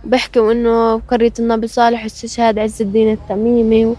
بيحكوا 0.04 0.52
إنه 0.52 1.00
قرية 1.00 1.32
النبي 1.38 1.66
صالح 1.66 2.04
استشهاد 2.04 2.58
عز 2.58 2.82
الدين 2.82 3.12
التميمي 3.12 3.86
و... 3.86 3.96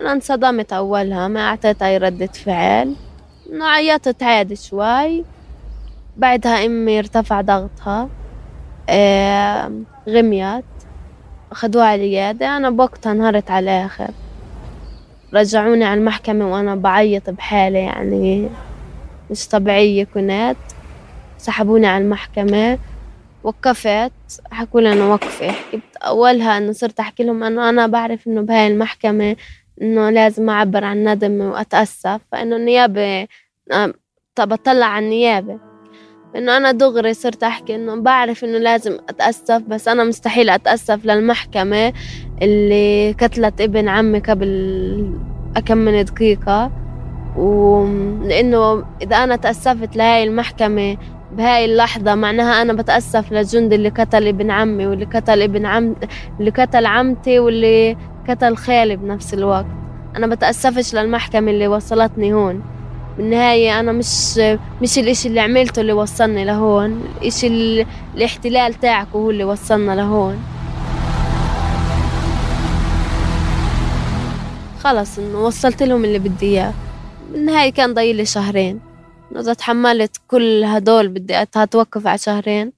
أنا 0.00 0.12
انصدمت 0.12 0.72
أولها 0.72 1.28
ما 1.28 1.40
أعطيت 1.40 1.82
أي 1.82 1.98
ردة 1.98 2.26
فعل. 2.26 2.94
إنه 3.52 3.64
عيطت 3.64 4.22
عادي 4.22 4.56
شوي. 4.56 5.24
بعدها 6.16 6.66
أمي 6.66 6.98
ارتفع 6.98 7.40
ضغطها. 7.40 8.08
آه 8.88 9.72
غميت. 10.08 10.64
أخدوها 11.52 11.86
على 11.86 12.04
العيادة 12.04 12.56
أنا 12.56 12.70
بوقتها 12.70 13.12
انهارت 13.12 13.50
على 13.50 13.64
الآخر. 13.64 14.10
رجعوني 15.34 15.84
على 15.84 16.00
المحكمة 16.00 16.52
وأنا 16.52 16.74
بعيط 16.74 17.30
بحالة 17.30 17.78
يعني 17.78 18.48
مش 19.30 19.48
طبيعية 19.48 20.04
كنت. 20.04 20.56
سحبوني 21.38 21.86
على 21.86 22.04
المحكمة. 22.04 22.78
وقفت 23.44 24.12
حكوا 24.50 24.80
لي 24.80 24.92
أنا 24.92 25.04
وقفة. 25.04 25.50
حكيت 25.50 25.96
أولها 26.02 26.58
إنه 26.58 26.72
صرت 26.72 27.00
أحكي 27.00 27.24
لهم 27.24 27.44
إنه 27.44 27.68
أنا 27.68 27.86
بعرف 27.86 28.26
إنه 28.26 28.40
بهاي 28.40 28.66
المحكمة 28.66 29.36
إنه 29.82 30.10
لازم 30.10 30.50
أعبر 30.50 30.84
عن 30.84 31.08
ندمي 31.08 31.44
وأتأسف 31.44 32.20
فإنه 32.32 32.56
النيابة 32.56 33.26
بطلع 34.38 34.86
على 34.86 35.04
النيابة. 35.04 35.58
إنه 36.36 36.56
أنا 36.56 36.72
دغري 36.72 37.14
صرت 37.14 37.42
أحكي 37.42 37.74
إنه 37.74 37.96
بعرف 37.96 38.44
إنه 38.44 38.58
لازم 38.58 38.98
أتأسف 39.08 39.62
بس 39.68 39.88
أنا 39.88 40.04
مستحيل 40.04 40.50
أتأسف 40.50 41.04
للمحكمة 41.04 41.92
اللي 42.42 43.12
قتلت 43.12 43.60
ابن 43.60 43.88
عمي 43.88 44.18
قبل 44.18 45.20
أكم 45.56 45.78
من 45.78 46.04
دقيقة. 46.04 46.70
ولأنه 47.36 48.84
إذا 49.02 49.16
أنا 49.16 49.36
تأسفت 49.36 49.96
لهاي 49.96 50.24
المحكمة 50.24 50.96
بهاي 51.36 51.64
اللحظة 51.64 52.14
معناها 52.14 52.62
أنا 52.62 52.72
بتأسف 52.72 53.32
للجندي 53.32 53.74
اللي 53.74 53.88
قتل 53.88 54.28
ابن 54.28 54.50
عمي 54.50 54.86
واللي 54.86 55.04
قتل 55.04 55.42
ابن 55.42 55.66
عم 55.66 55.94
اللي 56.40 56.50
قتل 56.50 56.86
عمتي 56.86 57.38
واللي 57.38 57.96
قتل 58.28 58.56
خالي 58.56 58.96
بنفس 58.96 59.34
الوقت. 59.34 59.66
أنا 60.16 60.26
بتأسفش 60.26 60.94
للمحكمة 60.94 61.50
اللي 61.50 61.68
وصلتني 61.68 62.32
هون. 62.32 62.62
بالنهاية 63.16 63.80
أنا 63.80 63.92
مش 63.92 64.38
مش 64.82 64.98
الإشي 64.98 65.28
اللي 65.28 65.40
عملته 65.40 65.80
اللي 65.80 65.92
وصلني 65.92 66.44
لهون 66.44 67.04
الإشي 67.20 67.46
الاحتلال 68.16 68.74
تاعك 68.74 69.06
هو 69.14 69.30
اللي 69.30 69.44
وصلنا 69.44 69.92
لهون. 69.92 70.38
خلص 74.84 75.18
إنه 75.18 75.38
وصلت 75.38 75.82
لهم 75.82 76.04
اللي 76.04 76.18
بدي 76.18 76.46
إياه. 76.46 76.72
بالنهاية 77.32 77.72
كان 77.72 77.94
ضايلي 77.94 78.24
شهرين. 78.24 78.91
إذا 79.36 79.54
تحملت 79.54 80.16
كل 80.28 80.64
هدول 80.64 81.08
بدي 81.08 81.42
أتوقف 81.42 82.06
على 82.06 82.18
شهرين. 82.18 82.72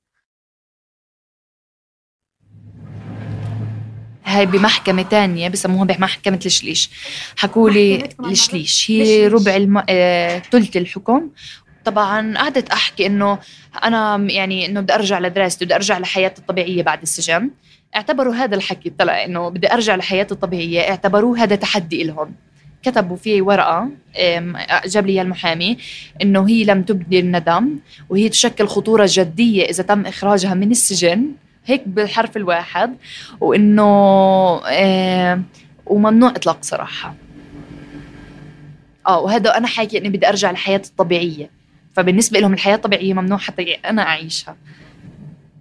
هاي 4.25 4.47
بمحكمة 4.47 5.03
تانية 5.03 5.49
بسموها 5.49 5.85
بمحكمة 5.85 6.41
الشليش. 6.47 6.91
حكوا 7.37 7.71
لي 7.71 8.09
الشليش. 8.21 8.91
هي 8.91 9.27
ربع 9.29 9.57
الم... 9.57 9.83
آه... 9.89 10.39
ثلث 10.39 10.77
الحكم. 10.77 11.31
طبعا 11.85 12.39
قعدت 12.39 12.71
أحكي 12.71 13.07
إنه 13.07 13.39
أنا 13.85 14.17
يعني 14.17 14.67
إنه 14.67 14.81
بدي 14.81 14.95
أرجع 14.95 15.19
لدراستي 15.19 15.65
بدي 15.65 15.75
أرجع 15.75 15.99
لحياتي 15.99 16.41
الطبيعية 16.41 16.83
بعد 16.83 17.03
السجن. 17.03 17.51
اعتبروا 17.97 18.35
هذا 18.35 18.55
الحكي 18.57 18.91
طلع 18.91 19.25
إنه 19.25 19.49
بدي 19.49 19.73
أرجع 19.73 19.97
لحياتي 19.97 20.35
الطبيعية. 20.35 20.81
اعتبروه 20.81 21.39
هذا 21.39 21.57
تحدي 21.57 22.05
لهم 22.05 22.35
كتبوا 22.85 23.17
فيه 23.17 23.43
ورقة 23.43 23.91
جاب 24.87 25.07
لي 25.07 25.23
المحامي 25.23 25.79
إنه 26.23 26.49
هي 26.49 26.65
لم 26.65 26.83
تبدي 26.83 27.21
الندم 27.21 27.79
وهي 28.09 28.29
تشكل 28.29 28.67
خطورة 28.67 29.07
جدية 29.11 29.65
إذا 29.65 29.83
تم 29.83 30.07
إخراجها 30.07 30.55
من 30.55 30.71
السجن 30.71 31.27
هيك 31.67 31.89
بالحرف 31.89 32.37
الواحد 32.37 32.97
وإنه 33.41 33.85
وممنوع 35.87 36.31
إطلاق 36.31 36.59
سراحها 36.61 37.15
آه 39.07 39.21
وهذا 39.21 39.57
أنا 39.57 39.67
حاكي 39.67 39.99
إني 39.99 40.09
بدي 40.09 40.29
أرجع 40.29 40.51
لحياتي 40.51 40.91
الطبيعية. 40.91 41.51
فبالنسبة 41.93 42.41
لهم 42.41 42.53
الحياة 42.53 42.75
الطبيعية 42.75 43.15
ممنوع 43.15 43.39
حتى 43.39 43.73
أنا 43.73 44.03
أعيشها. 44.03 44.57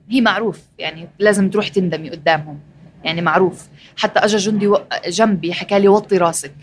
هي 0.09 0.21
معروف 0.21 0.59
يعني 0.79 1.07
لازم 1.19 1.49
تروح 1.49 1.67
تندمي 1.67 2.09
قدامهم. 2.09 2.59
يعني 3.03 3.21
معروف. 3.21 3.67
حتى 3.97 4.19
اجى 4.19 4.37
جندي 4.37 4.73
جنبي 5.07 5.53
حكى 5.53 5.79
لي 5.79 5.87
وطي 5.87 6.17
راسك. 6.17 6.53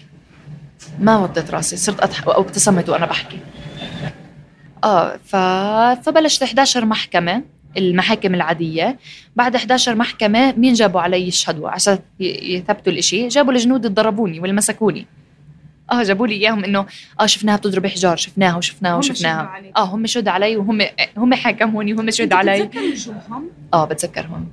ما 1.00 1.18
وطيت 1.18 1.50
راسي 1.50 1.76
صرت 1.76 2.00
أضحك 2.00 2.26
وابتسمت 2.26 2.88
وأنا 2.88 3.06
بحكي. 3.06 3.38
آه 4.84 5.16
ف... 5.24 5.36
فبلشت 6.06 6.42
11 6.42 6.84
محكمة 6.84 7.42
المحاكم 7.76 8.34
العادية. 8.34 8.98
بعد 9.36 9.54
11 9.54 9.94
محكمة 9.94 10.52
مين 10.56 10.74
جابوا 10.74 11.00
علي 11.00 11.28
يشهدوا؟ 11.28 11.70
عشان 11.70 11.98
يثبتوا 12.20 12.92
الإشي. 12.92 13.28
جابوا 13.28 13.52
الجنود 13.52 13.86
ضربوني 13.86 14.40
واللي 14.40 14.54
مسكوني 14.56 15.06
آه 15.92 16.02
جابوا 16.02 16.26
لي 16.26 16.34
إياهم 16.34 16.64
إنه 16.64 16.86
آه 17.20 17.26
شفناها 17.26 17.56
بتضرب 17.56 17.86
حجار 17.86 18.16
شفناها 18.16 18.56
وشفناها 18.56 18.94
وشفناها. 18.94 19.60
آه 19.76 19.84
هم 19.84 20.06
شهد 20.06 20.28
علي 20.28 20.56
وهم 20.56 20.80
هم 21.16 21.34
حاكموني 21.34 21.94
وهم 21.94 22.10
شهد 22.10 22.32
علي. 22.32 22.62
بتتذكر 22.62 23.42
آه 23.74 23.84
بتذكرهم. 23.84 24.48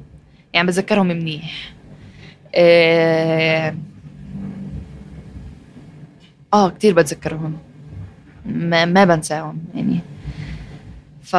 يعني 0.54 0.68
بتذكرهم 0.68 1.08
منيح. 1.08 1.72
آه, 6.54 6.66
آه 6.66 6.70
كثير 6.70 6.94
بتذكرهم 6.94 7.58
ما, 8.46 8.86
ما 8.86 9.06
بنساهم 9.06 9.60
يعني 9.76 10.00
ف 11.22 11.36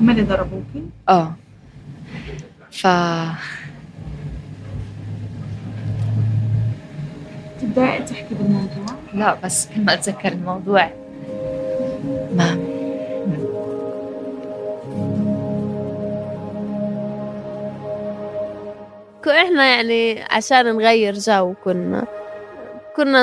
هم 0.00 0.10
اللي 0.10 0.22
ضربوكي؟ 0.22 0.82
آه 1.08 1.34
ف 2.70 2.86
تبدأي 7.60 8.02
تحكي 8.02 8.34
بالموضوع؟ 8.34 8.96
لا 9.14 9.34
بس 9.34 9.68
كل 9.68 9.84
ما 9.84 9.92
أتذكر 9.92 10.32
الموضوع 10.32 10.90
ما 12.34 12.72
إحنا 19.42 19.64
يعني 19.76 20.22
عشان 20.22 20.76
نغير 20.76 21.14
جو 21.14 21.54
كنا 21.64 22.06
كنا 22.96 23.22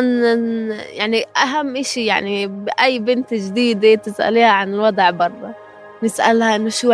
يعني 0.93 1.23
أهم 1.43 1.75
إشي 1.77 2.05
يعني 2.05 2.47
بأي 2.47 2.99
بنت 2.99 3.33
جديدة 3.33 3.95
تسأليها 3.95 4.49
عن 4.49 4.73
الوضع 4.73 5.09
برا 5.09 5.53
نسألها 6.03 6.55
إنه 6.55 6.69
شو 6.69 6.93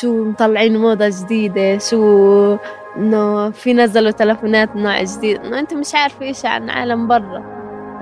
شو 0.00 0.24
مطلعين 0.24 0.76
موضة 0.76 1.08
جديدة 1.08 1.78
شو 1.78 2.56
إنه 2.96 3.50
في 3.50 3.72
نزلوا 3.72 4.10
تلفونات 4.10 4.76
نوع 4.76 5.02
جديد 5.02 5.40
إنه 5.40 5.58
أنت 5.58 5.74
مش 5.74 5.94
عارفة 5.94 6.30
إشي 6.30 6.48
عن 6.48 6.70
عالم 6.70 7.08
برا 7.08 7.44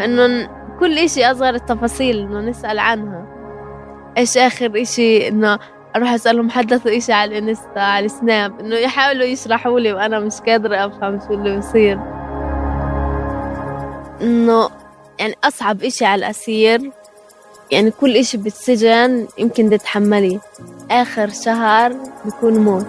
إنه 0.04 0.48
كل 0.80 0.98
إشي 0.98 1.30
أصغر 1.30 1.54
التفاصيل 1.54 2.18
إنه 2.18 2.40
نسأل 2.40 2.78
عنها. 2.78 3.26
إيش 4.18 4.38
آخر 4.38 4.72
إشي 4.82 5.28
إنه 5.28 5.58
أروح 5.96 6.10
أسألهم 6.12 6.50
حدثوا 6.50 6.96
إشي 6.96 7.12
على 7.12 7.38
الإنستا 7.38 7.78
على 7.78 8.06
السناب 8.06 8.60
إنه 8.60 8.76
يحاولوا 8.76 9.24
يشرحوا 9.24 9.80
لي 9.80 9.92
وأنا 9.92 10.20
مش 10.20 10.40
قادرة 10.46 10.86
أفهم 10.86 11.20
شو 11.28 11.34
اللي 11.34 11.58
بصير. 11.58 12.25
إنه 14.22 14.70
يعني 15.18 15.36
أصعب 15.44 15.82
إشي 15.84 16.04
على 16.04 16.18
الأسير 16.18 16.90
يعني 17.70 17.90
كل 17.90 18.16
إشي 18.16 18.36
بالسجن 18.36 19.26
يمكن 19.38 19.70
تتحمليه. 19.70 20.38
آخر 20.90 21.28
شهر 21.30 21.96
بيكون 22.24 22.58
موت. 22.58 22.86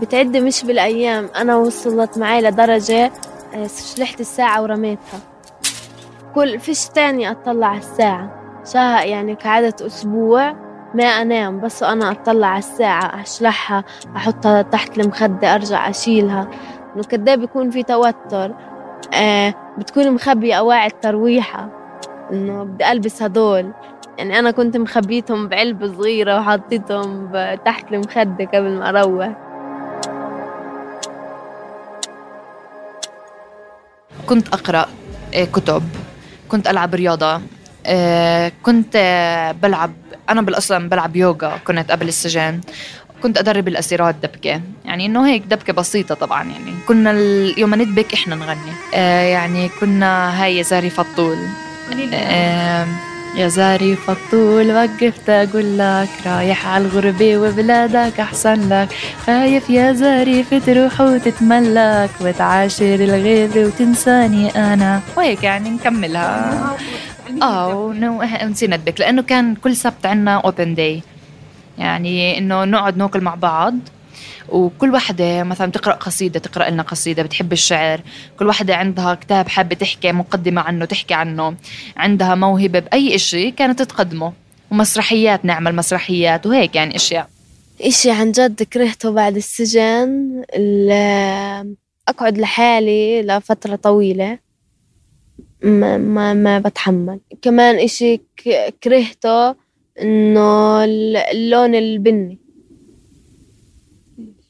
بتعد 0.00 0.36
مش 0.36 0.64
بالأيام. 0.64 1.28
أنا 1.36 1.56
وصلت 1.56 2.18
معي 2.18 2.40
لدرجة 2.40 3.12
آه، 3.54 3.66
شلحت 3.96 4.20
الساعة 4.20 4.62
ورميتها. 4.62 5.20
كل 6.34 6.60
فيش 6.60 6.86
تاني 6.88 7.30
أطلع 7.30 7.66
على 7.66 7.78
الساعة. 7.78 8.42
شهر 8.72 9.06
يعني 9.06 9.34
كعادة 9.34 9.86
أسبوع 9.86 10.52
ما 10.94 11.04
أنام 11.04 11.60
بس 11.60 11.82
أنا 11.82 12.10
أطلع 12.10 12.46
على 12.46 12.58
الساعة 12.58 13.22
أشلحها 13.22 13.84
أحطها 14.16 14.62
تحت 14.62 14.98
المخدة 14.98 15.54
أرجع 15.54 15.90
أشيلها. 15.90 16.48
إنه 16.96 17.04
كده 17.04 17.34
بيكون 17.34 17.70
في 17.70 17.82
توتر. 17.82 18.54
آه 19.14 19.54
بتكون 19.78 20.12
مخبية 20.12 20.54
أواعي 20.54 20.86
الترويحة 20.86 21.68
إنه 22.32 22.64
بدي 22.64 22.92
ألبس 22.92 23.22
هدول. 23.22 23.72
يعني 24.18 24.38
أنا 24.38 24.50
كنت 24.50 24.76
مخبيتهم 24.76 25.48
بعلبة 25.48 25.86
صغيرة 25.86 26.38
وحطيتهم 26.40 27.32
تحت 27.64 27.92
المخدة 27.92 28.44
قبل 28.44 28.70
ما 28.70 28.88
أروح. 28.88 29.32
كنت 34.26 34.48
أقرأ 34.48 34.86
آه، 35.34 35.44
كتب 35.44 35.82
كنت 36.48 36.68
ألعب 36.68 36.94
رياضة 36.94 37.40
آه، 37.86 38.52
كنت 38.62 38.96
بلعب 39.62 39.92
أنا 40.28 40.42
بالأصل 40.42 40.88
بلعب 40.88 41.16
يوغا 41.16 41.56
كنت 41.66 41.90
قبل 41.90 42.08
السجن. 42.08 42.60
كنت 43.26 43.38
أدرب 43.38 43.68
الأسيرات 43.68 44.14
دبكة. 44.22 44.60
يعني 44.84 45.06
إنه 45.06 45.26
هيك 45.26 45.42
دبكة 45.50 45.72
بسيطة 45.72 46.14
طبعا 46.14 46.42
يعني. 46.42 46.72
كنا 46.88 47.12
يوم 47.58 47.74
ندبك 47.74 48.14
إحنا 48.14 48.34
نغني. 48.34 48.72
آه، 48.94 49.22
يعني 49.22 49.68
كنا 49.80 50.42
هاي 50.44 50.62
زاري 50.62 50.90
فطول. 50.90 51.38
يا 53.36 53.48
زاري 53.48 53.96
فطول 53.96 54.72
وقفت 54.72 55.30
أقول 55.30 55.78
لك 55.78 56.08
رايح 56.26 56.66
على 56.66 56.84
الغربة 56.84 57.38
وبلادك 57.38 58.20
أحسن 58.20 58.68
لك. 58.68 58.88
خايف 59.26 59.70
يا 59.70 59.92
زاري 59.92 60.42
تروح 60.66 61.00
وتتملك 61.00 62.10
وتعاشر 62.20 62.94
الغير 62.94 63.66
وتنساني 63.66 64.50
أنا. 64.50 65.00
وهيك 65.16 65.42
يعني 65.44 65.70
نكملها. 65.70 66.76
آه 67.42 67.74
ونسينا 67.74 68.76
ندبك 68.76 69.00
لأنه 69.00 69.22
كان 69.22 69.54
كل 69.54 69.76
سبت 69.76 70.06
عنا 70.06 70.36
أوبن 70.36 70.74
داي 70.74 71.02
يعني 71.78 72.38
إنه 72.38 72.64
نقعد 72.64 72.96
ناكل 72.96 73.20
مع 73.20 73.34
بعض. 73.34 73.74
وكل 74.48 74.94
وحدة 74.94 75.42
مثلا 75.42 75.66
بتقرأ 75.66 75.94
قصيدة 75.94 76.40
تقرأ 76.40 76.70
لنا 76.70 76.82
قصيدة 76.82 77.22
بتحب 77.22 77.52
الشعر. 77.52 78.00
كل 78.38 78.46
وحدة 78.46 78.76
عندها 78.76 79.14
كتاب 79.14 79.48
حابة 79.48 79.76
تحكي 79.76 80.12
مقدمة 80.12 80.62
عنه 80.62 80.84
تحكي 80.84 81.14
عنه. 81.14 81.56
عندها 81.96 82.34
موهبة 82.34 82.78
بأي 82.78 83.14
إشي 83.14 83.50
كانت 83.50 83.82
تقدمه. 83.82 84.32
ومسرحيات 84.70 85.44
نعمل 85.44 85.74
مسرحيات 85.76 86.46
وهيك 86.46 86.76
يعني 86.76 86.96
أشياء. 86.96 87.28
إشي 87.80 88.10
عن 88.10 88.32
جد 88.32 88.62
كرهته 88.62 89.10
بعد 89.12 89.36
السجن. 89.36 90.42
أقعد 92.08 92.38
لحالي 92.38 93.22
لفترة 93.22 93.76
طويلة. 93.76 94.38
ما, 95.62 95.96
ما, 95.96 96.34
ما 96.34 96.58
بتحمل. 96.58 97.20
كمان 97.42 97.78
إشي 97.78 98.20
كرهته 98.82 99.65
إنه 100.02 100.84
اللون 100.84 101.74
البني. 101.74 102.38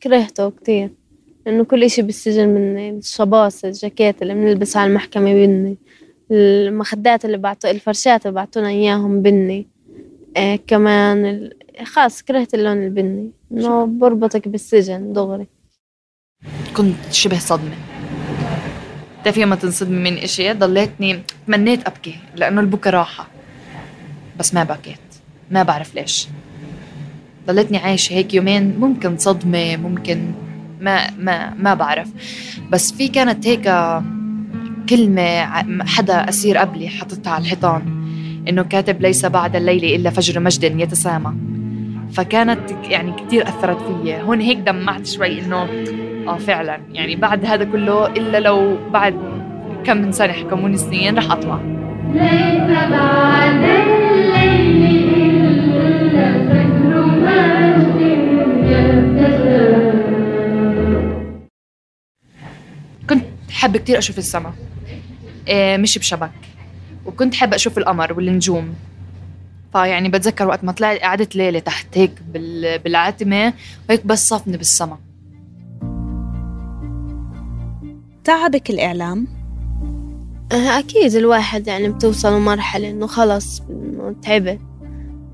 كرهته 0.02 0.50
كتير. 0.50 0.90
لأنه 1.46 1.64
كل 1.64 1.84
إشي 1.84 2.02
بالسجن 2.02 2.48
مني 2.48 2.90
الشباص 2.90 3.64
الجاكيت 3.64 4.22
اللي 4.22 4.34
بنلبسها 4.34 4.82
على 4.82 4.88
المحكمة 4.88 5.34
بني. 5.34 5.76
المخدات 6.30 7.24
اللي 7.24 7.36
بعطوا 7.36 7.70
الفرشات 7.70 8.26
اللي 8.26 8.34
بعطونا 8.34 8.68
إياهم 8.68 9.22
بني. 9.22 9.66
آه 10.36 10.56
كمان 10.66 11.50
خاص 11.84 12.22
كرهت 12.22 12.54
اللون 12.54 12.84
البني. 12.84 13.30
إنه 13.52 13.86
بربطك 13.86 14.48
بالسجن 14.48 15.12
دغري. 15.12 15.46
كنت 16.76 17.12
شبه 17.12 17.38
صدمة. 17.38 17.76
بتعرفي 19.20 19.40
لما 19.40 19.56
تنصدمي 19.56 20.10
من 20.10 20.18
إشي 20.18 20.52
ضليتني 20.52 21.22
تمنيت 21.46 21.86
أبكي 21.86 22.14
لأنه 22.36 22.60
البكا 22.60 22.90
راحة. 22.90 23.28
بس 24.38 24.54
ما 24.54 24.64
بكيت. 24.64 25.05
ما 25.50 25.62
بعرف 25.62 25.94
ليش. 25.94 26.28
ضلتني 27.46 27.78
عايشة 27.78 28.14
هيك 28.14 28.34
يومين 28.34 28.74
ممكن 28.80 29.16
صدمة 29.18 29.76
ممكن 29.76 30.18
ما 30.80 31.10
ما 31.18 31.54
ما 31.54 31.74
بعرف. 31.74 32.08
بس 32.70 32.92
في 32.92 33.08
كانت 33.08 33.46
هيك 33.46 33.74
كلمة 34.88 35.44
حدا 35.84 36.28
أسير 36.28 36.56
قبلي 36.58 36.88
حطتها 36.88 37.30
على 37.30 37.42
الحيطان 37.44 37.82
إنه 38.48 38.62
كاتب 38.62 39.02
ليس 39.02 39.26
بعد 39.26 39.56
الليل 39.56 39.84
إلا 39.84 40.10
فجر 40.10 40.40
مجد 40.40 40.80
يتسامى. 40.80 41.34
فكانت 42.12 42.70
يعني 42.84 43.12
كثير 43.12 43.48
أثرت 43.48 43.78
فيي 44.02 44.22
هون 44.22 44.40
هيك 44.40 44.58
دمعت 44.58 45.06
شوي 45.06 45.40
إنه 45.40 45.68
آه 46.28 46.38
فعلا. 46.38 46.80
يعني 46.92 47.16
بعد 47.16 47.44
هذا 47.44 47.64
كله 47.64 48.06
إلا 48.06 48.40
لو 48.40 48.78
بعد 48.92 49.14
كم 49.84 49.96
من 49.96 50.12
سنة 50.12 50.32
حكموني 50.32 50.76
سنين 50.76 51.18
رح 51.18 51.30
أطلع. 51.30 51.60
ليس 52.14 52.90
بعد 52.90 53.64
الليل 53.64 54.35
حابة 63.76 63.84
كتير 63.84 63.98
أشوف 63.98 64.18
السما. 64.18 64.52
إيه 65.48 65.76
مش 65.76 65.98
بشبك. 65.98 66.30
وكنت 67.06 67.34
حابة 67.34 67.56
أشوف 67.56 67.78
القمر 67.78 68.12
والنجوم. 68.12 68.74
فيعني 69.72 70.08
بتذكر 70.08 70.46
وقت 70.46 70.64
ما 70.64 70.72
طلعت 70.72 70.98
قعدت 70.98 71.36
ليلة 71.36 71.58
تحت 71.58 71.98
هيك 71.98 72.12
بالعتمة 72.84 73.52
وهيك 73.88 74.06
بس 74.06 74.28
صفني 74.28 74.56
بالسما. 74.56 74.98
تعبك 78.24 78.70
الإعلام؟ 78.70 79.26
أه، 80.52 80.78
أكيد 80.78 81.14
الواحد 81.14 81.66
يعني 81.66 81.88
بتوصل 81.88 82.36
لمرحلة 82.36 82.90
إنه 82.90 83.06
خلص 83.06 83.62
إنه 83.70 84.14
تعبت 84.22 84.60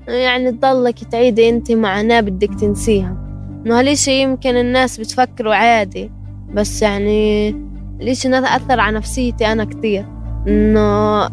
يعني 0.07 0.51
تضلك 0.51 1.03
تعيدي 1.03 1.49
أنت 1.49 1.71
معاناة 1.71 2.21
بدك 2.21 2.59
تنسيها. 2.59 3.17
إنه 3.65 3.79
هالإشي 3.79 4.21
يمكن 4.21 4.55
الناس 4.55 4.99
بتفكروا 4.99 5.55
عادي 5.55 6.11
بس 6.53 6.81
يعني 6.81 7.72
الإشي 8.01 8.37
أثر 8.37 8.79
على 8.79 8.97
نفسيتي 8.97 9.51
أنا 9.51 9.65
كتير؟ 9.65 10.05
إنه 10.47 11.29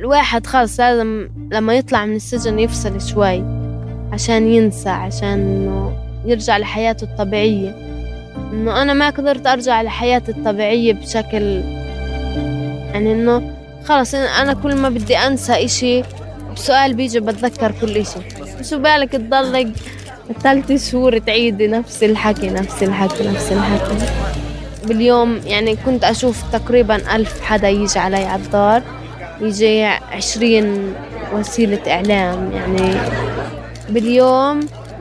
الواحد 0.00 0.46
خلص 0.46 0.80
لازم 0.80 1.28
لما 1.52 1.74
يطلع 1.74 2.06
من 2.06 2.16
السجن 2.16 2.58
يفصل 2.58 3.00
شوي 3.00 3.44
عشان 4.12 4.48
ينسى 4.48 4.88
عشان 4.88 5.28
إنه 5.28 5.92
يرجع 6.24 6.58
لحياته 6.58 7.04
الطبيعية. 7.04 7.74
إنه 8.52 8.82
أنا 8.82 8.92
ما 8.92 9.10
قدرت 9.10 9.46
أرجع 9.46 9.82
لحياتي 9.82 10.32
الطبيعية 10.32 10.92
بشكل 10.92 11.42
يعني 12.92 13.12
إنه 13.12 13.56
خلص 13.84 14.14
أنا 14.14 14.52
كل 14.52 14.74
ما 14.74 14.88
بدي 14.88 15.16
أنسى 15.16 15.64
إشي 15.64 16.02
بسؤال 16.54 16.94
بيجي 16.94 17.20
بتذكر 17.20 17.72
كل 17.80 17.96
إشي. 17.96 18.20
شو 18.62 18.78
بالك 18.78 19.12
تضلك 19.12 19.68
ثلاث 20.42 20.90
شهور 20.90 21.18
تعيدي 21.18 21.66
نفس 21.66 22.04
الحكي 22.04 22.50
نفس 22.50 22.82
الحكي 22.82 23.28
نفس 23.28 23.52
الحكي. 23.52 23.94
باليوم 24.84 25.40
يعني 25.44 25.76
كنت 25.76 26.04
أشوف 26.04 26.42
تقريبا 26.52 27.16
ألف 27.16 27.42
حدا 27.42 27.68
يجي 27.68 27.98
علي 27.98 28.24
على 28.24 28.42
الدار 28.42 28.82
يجي 29.40 29.84
عشرين 29.84 30.94
وسيلة 31.34 31.80
إعلام 31.86 32.52
يعني. 32.52 32.94
باليوم 33.88 34.60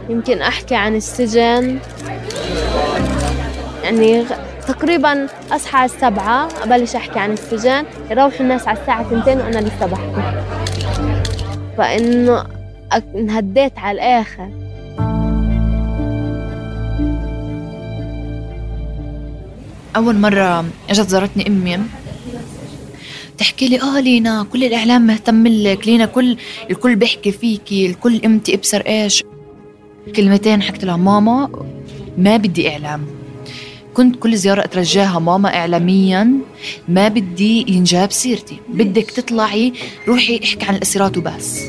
يمكن 0.09 0.41
أحكي 0.41 0.75
عن 0.75 0.95
السجن 0.95 1.79
يعني 3.83 4.25
تقريبا 4.67 5.27
أصحى 5.51 5.85
السبعة 5.85 6.49
أبلش 6.63 6.95
أحكي 6.95 7.19
عن 7.19 7.31
السجن 7.31 7.83
يروحوا 8.11 8.39
الناس 8.39 8.67
على 8.67 8.79
الساعة 8.79 9.09
تنتين 9.09 9.37
وأنا 9.37 9.59
لسه 9.59 9.85
بحكي. 9.85 10.43
فإنه 11.77 12.43
انهديت 13.15 13.79
على 13.79 13.95
الآخر. 13.95 14.49
أول 19.99 20.15
مرة 20.17 20.65
إجت 20.89 21.09
زارتني 21.09 21.47
أمي. 21.47 21.79
تحكي 23.37 23.67
لي 23.67 23.81
آه 23.81 23.99
لينا 23.99 24.47
كل 24.53 24.63
الإعلام 24.63 25.01
مهتم 25.01 25.47
لك 25.47 25.87
لينا 25.87 26.05
كل 26.05 26.37
الكل 26.71 26.95
بيحكي 26.95 27.31
فيكي 27.31 27.85
الكل 27.85 28.21
أمتي 28.25 28.55
ابصر 28.55 28.81
إيش. 28.87 29.23
كلمتين 30.15 30.61
حكت 30.61 30.85
لها 30.85 30.97
ماما 30.97 31.49
ما 32.17 32.37
بدي 32.37 32.69
إعلام. 32.69 33.05
كنت 33.93 34.15
كل 34.15 34.37
زيارة 34.37 34.63
أترجاها 34.63 35.19
ماما 35.19 35.55
إعلاميا 35.55 36.31
ما 36.87 37.07
بدي 37.07 37.65
ينجاب 37.67 38.11
سيرتي. 38.11 38.57
بدك 38.69 39.11
تطلعي 39.11 39.73
روحي 40.07 40.39
احكي 40.43 40.65
عن 40.65 40.75
الأسيرات 40.75 41.17
وبس. 41.17 41.61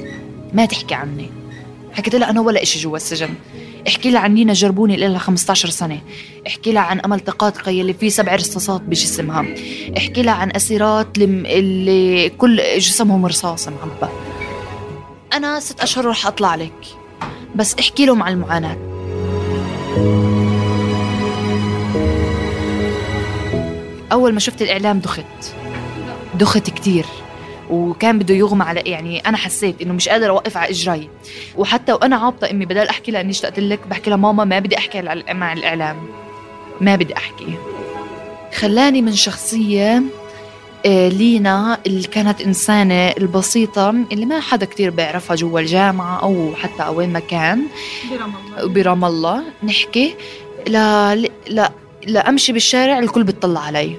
ما 0.52 0.64
تحكي 0.64 0.94
عني. 0.94 1.30
حكيت 1.92 2.14
لها 2.14 2.30
أنا 2.30 2.40
ولا 2.40 2.62
إشي 2.62 2.78
جوا 2.78 2.96
السجن. 2.96 3.30
احكي 3.88 4.10
لها 4.10 4.20
عن 4.20 4.34
نينا 4.34 4.52
جربوني 4.52 4.94
اللي 4.94 5.08
لها 5.08 5.18
15 5.18 5.68
سنة. 5.68 6.00
احكي 6.46 6.72
لها 6.72 6.82
عن 6.82 7.00
أمل 7.00 7.20
تقاطقي 7.20 7.80
اللي 7.80 7.94
فيه 7.94 8.08
سبع 8.08 8.34
رصاصات 8.34 8.80
بجسمها. 8.80 9.46
احكي 9.96 10.22
لها 10.22 10.34
عن 10.34 10.50
أسيرات 10.56 11.18
اللي 11.18 12.28
كل 12.28 12.62
جسمهم 12.78 13.26
رصاص 13.26 13.68
معبى 13.68 14.12
أنا 15.32 15.60
ست 15.60 15.80
أشهر 15.80 16.04
رح 16.06 16.26
أطلع 16.26 16.54
لك. 16.54 16.86
بس 17.54 17.74
احكي 17.74 18.06
لهم 18.06 18.22
عن 18.22 18.32
المعاناة. 18.32 18.76
أول 24.12 24.32
ما 24.32 24.40
شفت 24.40 24.62
الإعلام 24.62 24.98
دخت. 24.98 25.54
دخت 26.34 26.70
كتير. 26.70 27.06
وكان 27.70 28.18
بده 28.18 28.34
يغمى 28.34 28.64
على 28.64 28.80
يعني 28.80 29.18
أنا 29.20 29.36
حسيت 29.36 29.82
إنه 29.82 29.92
مش 29.94 30.08
قادرة 30.08 30.28
أوقف 30.30 30.56
على 30.56 30.70
اجري 30.70 31.08
وحتى 31.56 31.92
وأنا 31.92 32.16
عابطة 32.16 32.50
امي 32.50 32.64
بدل 32.64 32.88
أحكي 32.88 33.10
لها 33.10 33.20
اني 33.20 33.30
اشتقت 33.30 33.58
لك 33.58 33.86
بحكي 33.90 34.10
لها 34.10 34.16
ماما 34.16 34.44
ما 34.44 34.58
بدي 34.58 34.78
أحكي 34.78 35.02
مع 35.32 35.52
الإعلام. 35.52 35.96
ما 36.80 36.96
بدي 36.96 37.16
أحكي. 37.16 37.54
خلاني 38.54 39.02
من 39.02 39.12
شخصية 39.12 40.02
آه، 40.86 41.08
لينا 41.08 41.78
اللي 41.86 42.02
كانت 42.08 42.40
إنسانة 42.40 43.08
البسيطة 43.08 43.90
اللي 43.90 44.26
ما 44.26 44.40
حدا 44.40 44.66
كتير 44.66 44.90
بيعرفها 44.90 45.36
جوا 45.36 45.60
الجامعة 45.60 46.22
أو 46.22 46.54
حتى 46.54 46.88
وين 46.88 47.12
ما 47.12 47.20
كان. 47.20 47.62
برام 48.10 48.32
الله. 48.36 48.72
برام 48.74 49.04
الله. 49.04 49.42
نحكي 49.62 50.14
لا 50.66 51.16
لا 51.48 51.72
لا 52.06 52.28
أمشي 52.28 52.52
بالشارع 52.52 52.98
الكل 52.98 53.24
بتطلع 53.24 53.60
علي. 53.60 53.96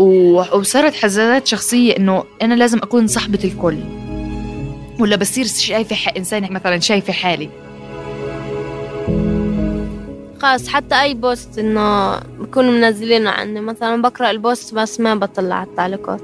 وصارت 0.00 0.94
حزازات 0.94 1.46
شخصية 1.46 1.96
إنه 1.96 2.24
أنا 2.42 2.54
لازم 2.54 2.78
أكون 2.78 3.06
صاحبة 3.06 3.38
الكل. 3.44 3.78
ولا 5.00 5.16
بصير 5.16 5.44
شايفة 5.44 5.96
إنسان 6.16 6.52
مثلا 6.52 6.78
شايفة 6.78 7.12
حالي. 7.12 7.48
خلاص 10.42 10.68
حتى 10.68 11.02
أي 11.02 11.14
post 11.14 11.58
إنه 11.58 12.16
بكونوا 12.18 12.72
منزلينه 12.72 13.30
عني 13.30 13.60
مثلا 13.60 14.02
بقرأ 14.02 14.30
ال 14.30 14.39
post 14.39 14.74
بس 14.74 15.00
ما 15.00 15.14
بطلع 15.14 15.54
على 15.54 15.66
التعليقات. 15.66 16.20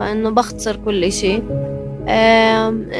فإنه 0.00 0.30
بختصر 0.30 0.76
كل 0.76 1.04
إشي. 1.04 1.42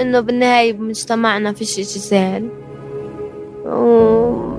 إنه 0.01 0.21
بالنهاية 0.21 0.73
بمجتمعنا 0.73 1.53
فيش 1.53 1.73
إشي 1.73 1.99
سهل. 1.99 2.49
و 3.67 4.53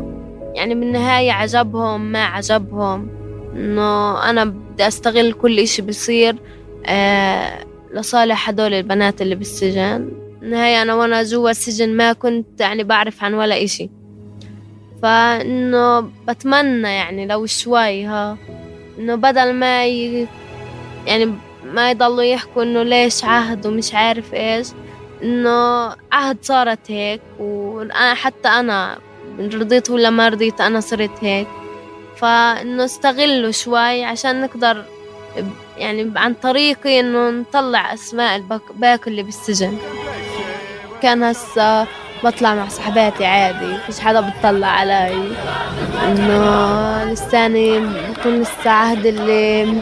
يعني 0.56 0.76
بالنهاية 0.76 1.32
عجبهم 1.32 2.02
ما 2.12 2.24
عجبهم. 2.26 3.23
إنه 3.56 4.20
أنا 4.30 4.46
بدي 4.46 4.88
أستغل 4.88 5.34
كل 5.34 5.60
إشي 5.60 5.82
بصير 5.82 6.36
آه 6.86 7.66
لصالح 7.94 8.50
هدول 8.50 8.74
البنات 8.74 9.22
اللي 9.22 9.36
بالسجن. 9.36 10.12
النهاية 10.42 10.82
أنا 10.82 10.94
وأنا 10.94 11.24
جوا 11.24 11.50
السجن 11.50 11.98
ما 11.98 12.14
كنت 12.14 12.62
يعني 12.62 12.84
بعرف 12.84 13.24
عن 13.24 13.34
ولا 13.34 13.64
إشي. 13.64 13.90
فإنه 15.02 16.00
بتمنى 16.28 16.88
يعني 16.88 17.28
لو 17.28 17.46
شوي 17.46 18.06
ها 18.06 18.38
إنه 19.00 19.16
بدل 19.16 19.54
ما 19.54 19.86
ي... 19.86 20.28
يعني 21.08 21.34
ما 21.66 21.92
يضلوا 21.92 22.24
يحكوا 22.24 22.64
إنه 22.64 22.84
ليش 22.84 23.24
عهد 23.24 23.68
ومش 23.68 23.94
عارف 23.94 24.34
إيش 24.34 24.68
إنه 25.24 25.50
عهد 26.12 26.38
صارت 26.42 26.92
هيك. 26.92 27.22
وأنا 27.40 28.14
حتى 28.14 28.48
أنا 28.48 28.98
رضيت 29.40 29.90
ولا 29.90 30.10
ما 30.10 30.30
رضيت 30.30 30.62
أنا 30.62 30.80
صرت 30.80 31.12
هيك. 31.22 31.48
فإنه 32.18 32.86
استغله 32.86 33.52
شوي 33.52 34.04
عشان 34.04 34.42
نقدر 34.42 34.84
يعني 35.78 36.12
عن 36.16 36.34
طريقي 36.34 37.00
إنه 37.00 37.30
نطلع 37.30 37.94
أسماء 37.94 38.36
الباقي 38.36 39.08
اللي 39.08 39.24
بالسجن. 39.24 39.78
كان 41.02 41.24
هسا 41.24 41.88
بطلع 42.24 42.56
مع 42.56 42.68
صحباتي 42.68 43.26
عادي 43.26 43.78
فيش 43.86 44.00
حدا 44.00 44.22
بتطلع 44.22 44.68
علي. 44.68 45.32
إنه 46.08 47.12
لساني 47.12 47.80
بكون 47.80 48.42
لسه 48.42 48.70
عهد 48.70 49.06
اللي 49.06 49.82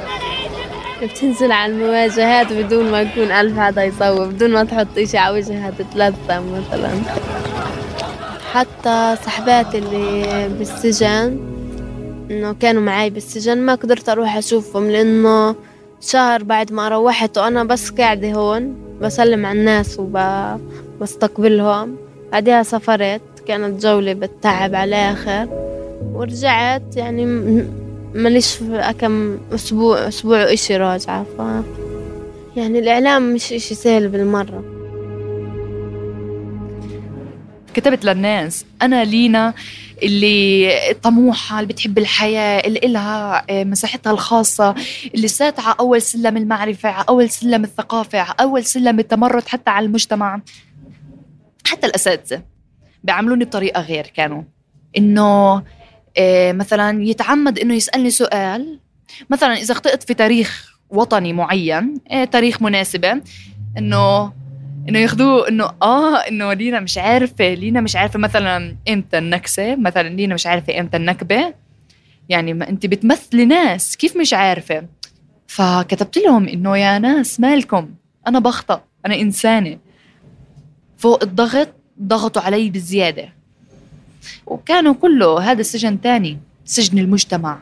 بتنزل 1.04 1.52
على 1.52 1.74
المواجهات 1.74 2.54
بدون 2.54 2.92
ما 2.92 3.02
يكون 3.02 3.32
ألف 3.32 3.60
حدا 3.60 3.84
يصور 3.84 4.26
بدون 4.26 4.52
ما 4.52 4.64
تحط 4.64 4.98
إشي 4.98 5.18
على 5.18 5.38
وجهها 5.38 5.72
تتلثم 5.72 6.44
مثلا. 6.54 6.92
حتى 8.54 9.16
صحباتي 9.26 9.78
اللي 9.78 10.48
بالسجن 10.50 11.40
إنه 12.32 12.54
كانوا 12.54 12.82
معي 12.82 13.10
بالسجن 13.10 13.58
ما 13.58 13.76
قدرت 13.76 14.10
أروح 14.10 14.38
أشوفهم 14.38 14.90
لأنه 14.92 15.56
شهر 16.02 16.44
بعد 16.44 16.74
ما 16.74 16.90
روحت 16.90 17.38
وأنا 17.38 17.64
بس 17.64 17.90
قاعدة 17.90 18.32
هون 18.32 18.76
بسلم 19.02 19.46
على 19.46 19.60
الناس 19.60 20.00
وبستقبلهم 20.00 21.96
بعدها 22.32 22.64
سافرت 22.64 23.22
كانت 23.48 23.84
جولة 23.84 24.14
بالتعب 24.14 24.76
على 24.76 24.90
الآخر. 24.90 25.48
ورجعت 26.14 26.98
يعني 26.98 27.26
ماليش 28.16 28.60
كم 29.00 29.38
أسبوع 29.54 30.08
أسبوع 30.08 30.54
إشي 30.54 30.78
راجعة 30.78 31.24
ف 31.24 31.42
يعني 32.58 32.80
الإعلام 32.80 33.34
مش 33.34 33.54
إشي 33.54 33.76
سهل 33.76 34.08
بالمرة. 34.08 34.64
كتبت 37.74 38.06
للناس 38.06 38.66
أنا 38.82 39.04
لينا 39.04 39.54
اللي 40.04 40.70
طموحة 41.04 41.60
اللي 41.60 41.74
بتحب 41.74 41.98
الحياة 41.98 42.68
اللي 42.68 42.80
إلها 42.84 43.46
آه، 43.50 43.64
مساحتها 43.64 44.12
الخاصة 44.12 44.76
اللي 45.16 45.28
ساتعة 45.28 45.76
أول 45.80 46.02
سلم 46.02 46.38
المعرفة 46.38 46.90
أول 46.90 47.30
سلم 47.30 47.64
الثقافة 47.64 48.22
أول 48.22 48.66
سلم 48.66 49.00
التمرد 49.00 49.48
حتى 49.48 49.70
على 49.70 49.86
المجتمع. 49.86 50.42
حتى 51.66 51.88
الأساتذة 51.88 52.44
بيعاملوني 53.04 53.46
بطريقة 53.46 53.82
غير 53.82 54.08
كانوا. 54.08 54.44
إنه 54.98 55.64
آه، 56.18 56.52
مثلا 56.52 57.04
يتعمد 57.04 57.60
إنه 57.60 57.74
يسألني 57.74 58.10
سؤال. 58.10 58.80
مثلا 59.30 59.54
إذا 59.54 59.72
اخطأت 59.72 60.04
في 60.04 60.14
تاريخ 60.14 60.78
وطني 60.90 61.34
معين 61.34 61.96
آه، 62.12 62.26
تاريخ 62.26 62.62
مناسبة 62.62 63.22
إنه 63.78 64.34
إنه 64.90 65.00
ياخذوه 65.00 65.48
إنه 65.48 65.70
آه 65.82 66.18
إنه 66.18 66.54
لينا 66.54 66.80
مش 66.80 66.98
عارفة 66.98 67.54
لينا 67.54 67.82
مش 67.82 67.96
عارفة 67.96 68.20
مثلا 68.20 68.76
إمتى 68.90 69.18
النكسة؟ 69.18 69.76
مثلا 69.76 70.10
لينا 70.10 70.34
مش 70.34 70.48
عارفة 70.48 70.80
إمتى 70.80 70.98
النكبة. 70.98 71.54
يعني 72.30 72.54
ما 72.54 72.70
أنت 72.70 72.86
بتمثلي 72.86 73.46
ناس 73.46 73.98
كيف 73.98 74.18
مش 74.18 74.34
عارفة؟ 74.34 74.86
فكتبت 75.48 76.18
لهم 76.18 76.48
إنه 76.48 76.78
يا 76.78 77.00
ناس 77.00 77.40
مالكم؟ 77.40 77.90
أنا 78.28 78.40
بخطأ 78.40 78.84
أنا 79.06 79.16
إنسانة. 79.16 79.78
فوق 80.98 81.24
الضغط 81.24 81.70
ضغطوا 82.02 82.42
علي 82.42 82.70
بزيادة 82.70 83.34
وكانوا 84.46 84.94
كله 84.94 85.52
هذا 85.52 85.62
سجن 85.62 86.02
تاني 86.02 86.40
سجن 86.66 87.00
المجتمع. 87.00 87.60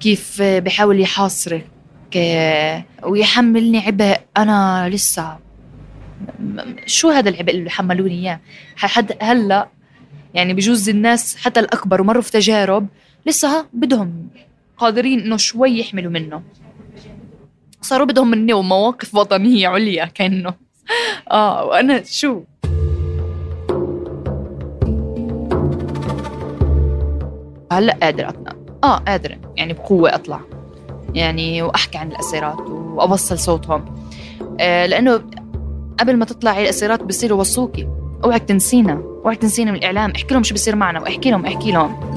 كيف 0.00 0.42
بحاول 0.42 1.00
يحاصرك 1.00 1.66
ويحملني 3.02 3.78
عبء 3.78 4.20
أنا 4.36 4.88
لسه. 4.88 5.45
شو 6.86 7.08
هذا 7.10 7.28
العبء 7.28 7.50
اللي 7.50 7.70
حملوني 7.70 8.14
إياه؟ 8.14 8.40
حد 8.76 9.12
هلأ 9.20 9.68
يعني 10.34 10.54
بجوز 10.54 10.88
الناس 10.88 11.36
حتى 11.36 11.60
الأكبر 11.60 12.00
ومروا 12.00 12.22
في 12.22 12.30
تجارب 12.32 12.86
لسه 13.26 13.66
بدهم 13.72 14.28
قادرين 14.76 15.20
إنه 15.20 15.36
شوي 15.36 15.78
يحملوا 15.78 16.10
منه. 16.10 16.42
صاروا 17.82 18.06
بدهم 18.06 18.30
مني 18.30 18.52
ومواقف 18.52 19.14
وطنية 19.14 19.68
عليا 19.68 20.04
كأنه. 20.04 20.54
آه 21.30 21.64
وأنا 21.64 22.02
شو؟ 22.04 22.42
هلا 27.72 27.98
قادرة 28.02 28.28
أطلع. 28.28 28.52
آه 28.84 28.96
قادرة 28.96 29.36
يعني 29.56 29.72
بقوة 29.72 30.14
أطلع. 30.14 30.40
يعني 31.14 31.62
وأحكي 31.62 31.98
عن 31.98 32.12
الأسيرات 32.12 32.60
وأوصل 32.60 33.38
صوتهم. 33.38 33.94
آه 34.60 34.86
لأنه 34.86 35.22
قبل 36.00 36.16
ما 36.16 36.24
تطلعي 36.24 36.62
الأسيرات 36.62 37.02
بصيروا 37.02 37.38
يوصوكي 37.38 37.88
أوعك 38.24 38.42
تنسينا. 38.42 39.02
أوعك 39.24 39.36
تنسينا 39.36 39.70
من 39.70 39.78
الإعلام. 39.78 40.10
احكي 40.10 40.34
لهم 40.34 40.42
شو 40.42 40.54
بصير 40.54 40.76
معنا. 40.76 41.00
واحكي 41.00 41.30
لهم 41.30 41.46
احكي 41.46 41.72
لهم. 41.72 42.16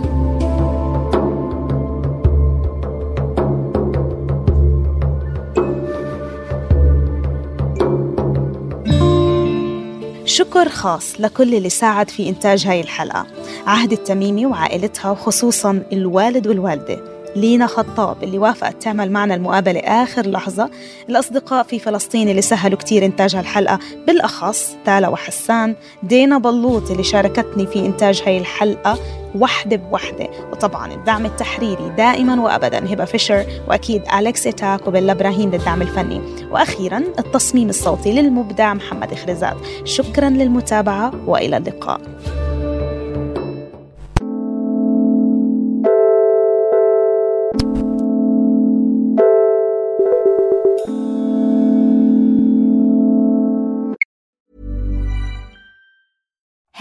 شكر 10.25 10.69
خاص 10.69 11.21
لكل 11.21 11.55
اللي 11.55 11.69
ساعد 11.69 12.09
في 12.09 12.29
إنتاج 12.29 12.67
هاي 12.67 12.81
الحلقة. 12.81 13.25
عهد 13.67 13.91
التميمي 13.91 14.45
وعائلتها 14.45 15.11
وخصوصا 15.11 15.83
الوالد 15.91 16.47
والوالدة. 16.47 17.18
لينا 17.35 17.67
خطاب 17.67 18.23
اللي 18.23 18.37
وافقت 18.37 18.83
تعمل 18.83 19.11
معنا 19.11 19.35
المقابلة 19.35 19.79
آخر 19.79 20.29
لحظة. 20.29 20.69
الأصدقاء 21.09 21.63
في 21.63 21.79
فلسطين 21.79 22.29
اللي 22.29 22.41
سهلوا 22.41 22.77
كتير 22.77 23.05
إنتاج 23.05 23.35
هالحلقة 23.35 23.79
بالأخص 24.07 24.75
تالا 24.85 25.07
وحسان 25.07 25.75
دينا 26.03 26.37
بلوط 26.37 26.91
اللي 26.91 27.03
شاركتني 27.03 27.67
في 27.67 27.85
إنتاج 27.85 28.21
هاي 28.25 28.37
الحلقة 28.37 28.97
وحدة 29.35 29.75
بوحدة. 29.75 30.29
وطبعا 30.51 30.93
الدعم 30.93 31.25
التحريري 31.25 31.89
دائما 31.97 32.41
وأبدا 32.41 32.93
هبة 32.93 33.05
فيشر 33.05 33.45
وأكيد 33.67 34.01
أليكس 34.17 34.47
إتاك 34.47 34.87
وبيلا 34.87 35.11
إبراهيم 35.11 35.51
للدعم 35.51 35.81
الفني. 35.81 36.21
وأخيرا 36.51 36.97
التصميم 36.97 37.69
الصوتي 37.69 38.11
للمبدع 38.11 38.73
محمد 38.73 39.13
إخرزات 39.13 39.57
شكرا 39.83 40.29
للمتابعة 40.29 41.11
وإلى 41.27 41.57
اللقاء. 41.57 42.01